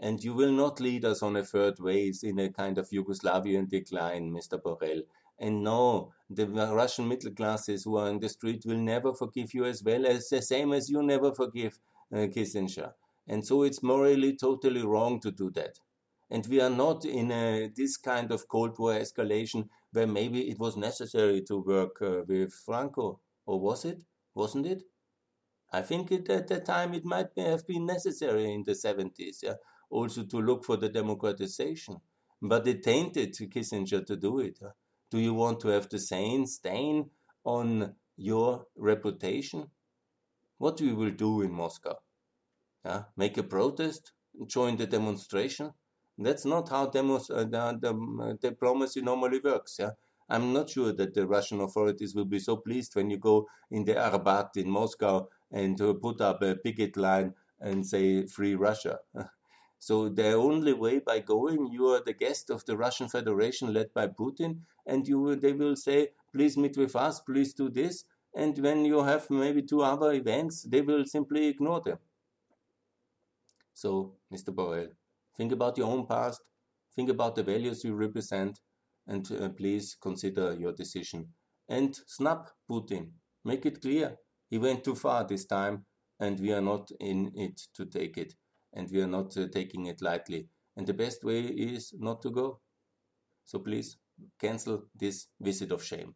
And 0.00 0.22
you 0.22 0.32
will 0.32 0.52
not 0.52 0.78
lead 0.78 1.04
us 1.04 1.22
on 1.22 1.34
a 1.36 1.44
third 1.44 1.80
ways 1.80 2.22
in 2.22 2.38
a 2.38 2.50
kind 2.50 2.78
of 2.78 2.90
Yugoslavian 2.90 3.68
decline, 3.68 4.30
Mr. 4.30 4.60
Borrell. 4.62 5.02
And 5.38 5.62
no, 5.62 6.12
the 6.28 6.46
Russian 6.46 7.08
middle 7.08 7.32
classes 7.32 7.84
who 7.84 7.96
are 7.96 8.08
in 8.10 8.18
the 8.18 8.28
street 8.28 8.64
will 8.66 8.78
never 8.78 9.14
forgive 9.14 9.54
you 9.54 9.64
as 9.64 9.82
well 9.82 10.06
as 10.06 10.28
the 10.28 10.42
same 10.42 10.72
as 10.72 10.90
you 10.90 11.02
never 11.02 11.32
forgive 11.32 11.78
uh, 12.12 12.26
Kissinger. 12.26 12.92
And 13.26 13.46
so 13.46 13.62
it's 13.62 13.82
morally 13.82 14.36
totally 14.36 14.82
wrong 14.82 15.20
to 15.20 15.30
do 15.30 15.50
that. 15.52 15.78
And 16.30 16.46
we 16.46 16.60
are 16.60 16.70
not 16.70 17.04
in 17.04 17.30
a, 17.30 17.70
this 17.74 17.96
kind 17.96 18.32
of 18.32 18.48
Cold 18.48 18.78
War 18.78 18.94
escalation 18.94 19.68
where 19.92 20.06
maybe 20.06 20.50
it 20.50 20.58
was 20.58 20.76
necessary 20.76 21.42
to 21.42 21.58
work 21.58 22.02
uh, 22.02 22.22
with 22.26 22.52
Franco. 22.52 23.20
Or 23.46 23.60
was 23.60 23.84
it? 23.84 24.02
Wasn't 24.34 24.66
it? 24.66 24.82
I 25.72 25.82
think 25.82 26.10
it, 26.12 26.28
at 26.30 26.48
that 26.48 26.64
time 26.64 26.94
it 26.94 27.04
might 27.04 27.28
have 27.36 27.66
been 27.66 27.86
necessary 27.86 28.52
in 28.52 28.64
the 28.64 28.72
70s, 28.72 29.42
yeah, 29.42 29.54
also 29.90 30.24
to 30.24 30.40
look 30.40 30.64
for 30.64 30.76
the 30.76 30.88
democratization. 30.88 31.98
But 32.40 32.66
it 32.66 32.82
tainted 32.82 33.34
Kissinger 33.34 34.04
to 34.06 34.16
do 34.16 34.40
it. 34.40 34.58
Do 35.10 35.18
you 35.18 35.34
want 35.34 35.60
to 35.60 35.68
have 35.68 35.88
the 35.88 35.98
same 35.98 36.46
stain 36.46 37.10
on 37.44 37.94
your 38.16 38.66
reputation? 38.76 39.70
What 40.58 40.80
we 40.80 40.92
will 40.92 41.12
do 41.12 41.42
in 41.42 41.52
Moscow? 41.52 41.96
Yeah? 42.84 43.04
Make 43.16 43.38
a 43.38 43.42
protest? 43.42 44.12
Join 44.46 44.76
the 44.76 44.86
demonstration? 44.86 45.72
That's 46.18 46.44
not 46.44 46.68
how 46.68 46.86
demos, 46.86 47.30
uh, 47.30 47.44
the, 47.44 47.78
the, 47.80 48.22
uh, 48.22 48.32
diplomacy 48.42 49.00
normally 49.00 49.38
works. 49.38 49.76
Yeah, 49.78 49.90
I'm 50.28 50.52
not 50.52 50.68
sure 50.70 50.92
that 50.92 51.14
the 51.14 51.26
Russian 51.26 51.60
authorities 51.60 52.14
will 52.14 52.24
be 52.24 52.40
so 52.40 52.56
pleased 52.56 52.96
when 52.96 53.08
you 53.08 53.18
go 53.18 53.46
in 53.70 53.84
the 53.84 53.94
Arbat 53.94 54.56
in 54.56 54.68
Moscow 54.68 55.28
and 55.52 55.80
uh, 55.80 55.94
put 55.94 56.20
up 56.20 56.42
a 56.42 56.56
picket 56.56 56.96
line 56.96 57.34
and 57.60 57.86
say 57.86 58.26
"Free 58.26 58.56
Russia." 58.56 58.98
so 59.78 60.08
the 60.08 60.32
only 60.32 60.72
way 60.72 60.98
by 60.98 61.20
going, 61.20 61.70
you 61.72 61.86
are 61.88 62.02
the 62.04 62.12
guest 62.12 62.50
of 62.50 62.64
the 62.64 62.76
Russian 62.76 63.08
Federation 63.08 63.72
led 63.72 63.92
by 63.94 64.08
Putin, 64.08 64.60
and 64.86 65.06
you 65.06 65.36
they 65.36 65.52
will 65.52 65.76
say, 65.76 66.08
"Please 66.32 66.56
meet 66.56 66.76
with 66.76 66.96
us. 66.96 67.20
Please 67.20 67.52
do 67.54 67.68
this." 67.68 68.04
And 68.34 68.58
when 68.58 68.84
you 68.84 69.02
have 69.02 69.30
maybe 69.30 69.62
two 69.62 69.82
other 69.82 70.12
events, 70.12 70.62
they 70.62 70.82
will 70.82 71.04
simply 71.06 71.46
ignore 71.48 71.80
them. 71.80 71.98
So, 73.72 74.16
Mr. 74.32 74.52
Borrell, 74.54 74.90
Think 75.38 75.52
about 75.52 75.78
your 75.78 75.86
own 75.86 76.04
past, 76.04 76.42
think 76.96 77.08
about 77.08 77.36
the 77.36 77.44
values 77.44 77.84
you 77.84 77.94
represent, 77.94 78.58
and 79.06 79.30
uh, 79.30 79.50
please 79.50 79.96
consider 80.02 80.52
your 80.52 80.72
decision. 80.72 81.28
And 81.68 81.96
snap 82.08 82.50
Putin. 82.68 83.10
Make 83.44 83.64
it 83.64 83.80
clear. 83.80 84.16
He 84.50 84.58
went 84.58 84.82
too 84.82 84.96
far 84.96 85.24
this 85.24 85.46
time, 85.46 85.86
and 86.18 86.40
we 86.40 86.52
are 86.52 86.60
not 86.60 86.90
in 86.98 87.30
it 87.36 87.60
to 87.74 87.86
take 87.86 88.18
it, 88.18 88.34
and 88.72 88.90
we 88.90 89.00
are 89.02 89.06
not 89.06 89.36
uh, 89.36 89.48
taking 89.48 89.86
it 89.86 90.02
lightly. 90.02 90.48
And 90.76 90.86
the 90.86 90.94
best 90.94 91.24
way 91.24 91.40
is 91.42 91.92
not 91.98 92.22
to 92.22 92.30
go. 92.30 92.60
So 93.44 93.58
please 93.58 93.98
cancel 94.40 94.84
this 94.94 95.28
visit 95.40 95.72
of 95.72 95.84
shame. 95.84 96.14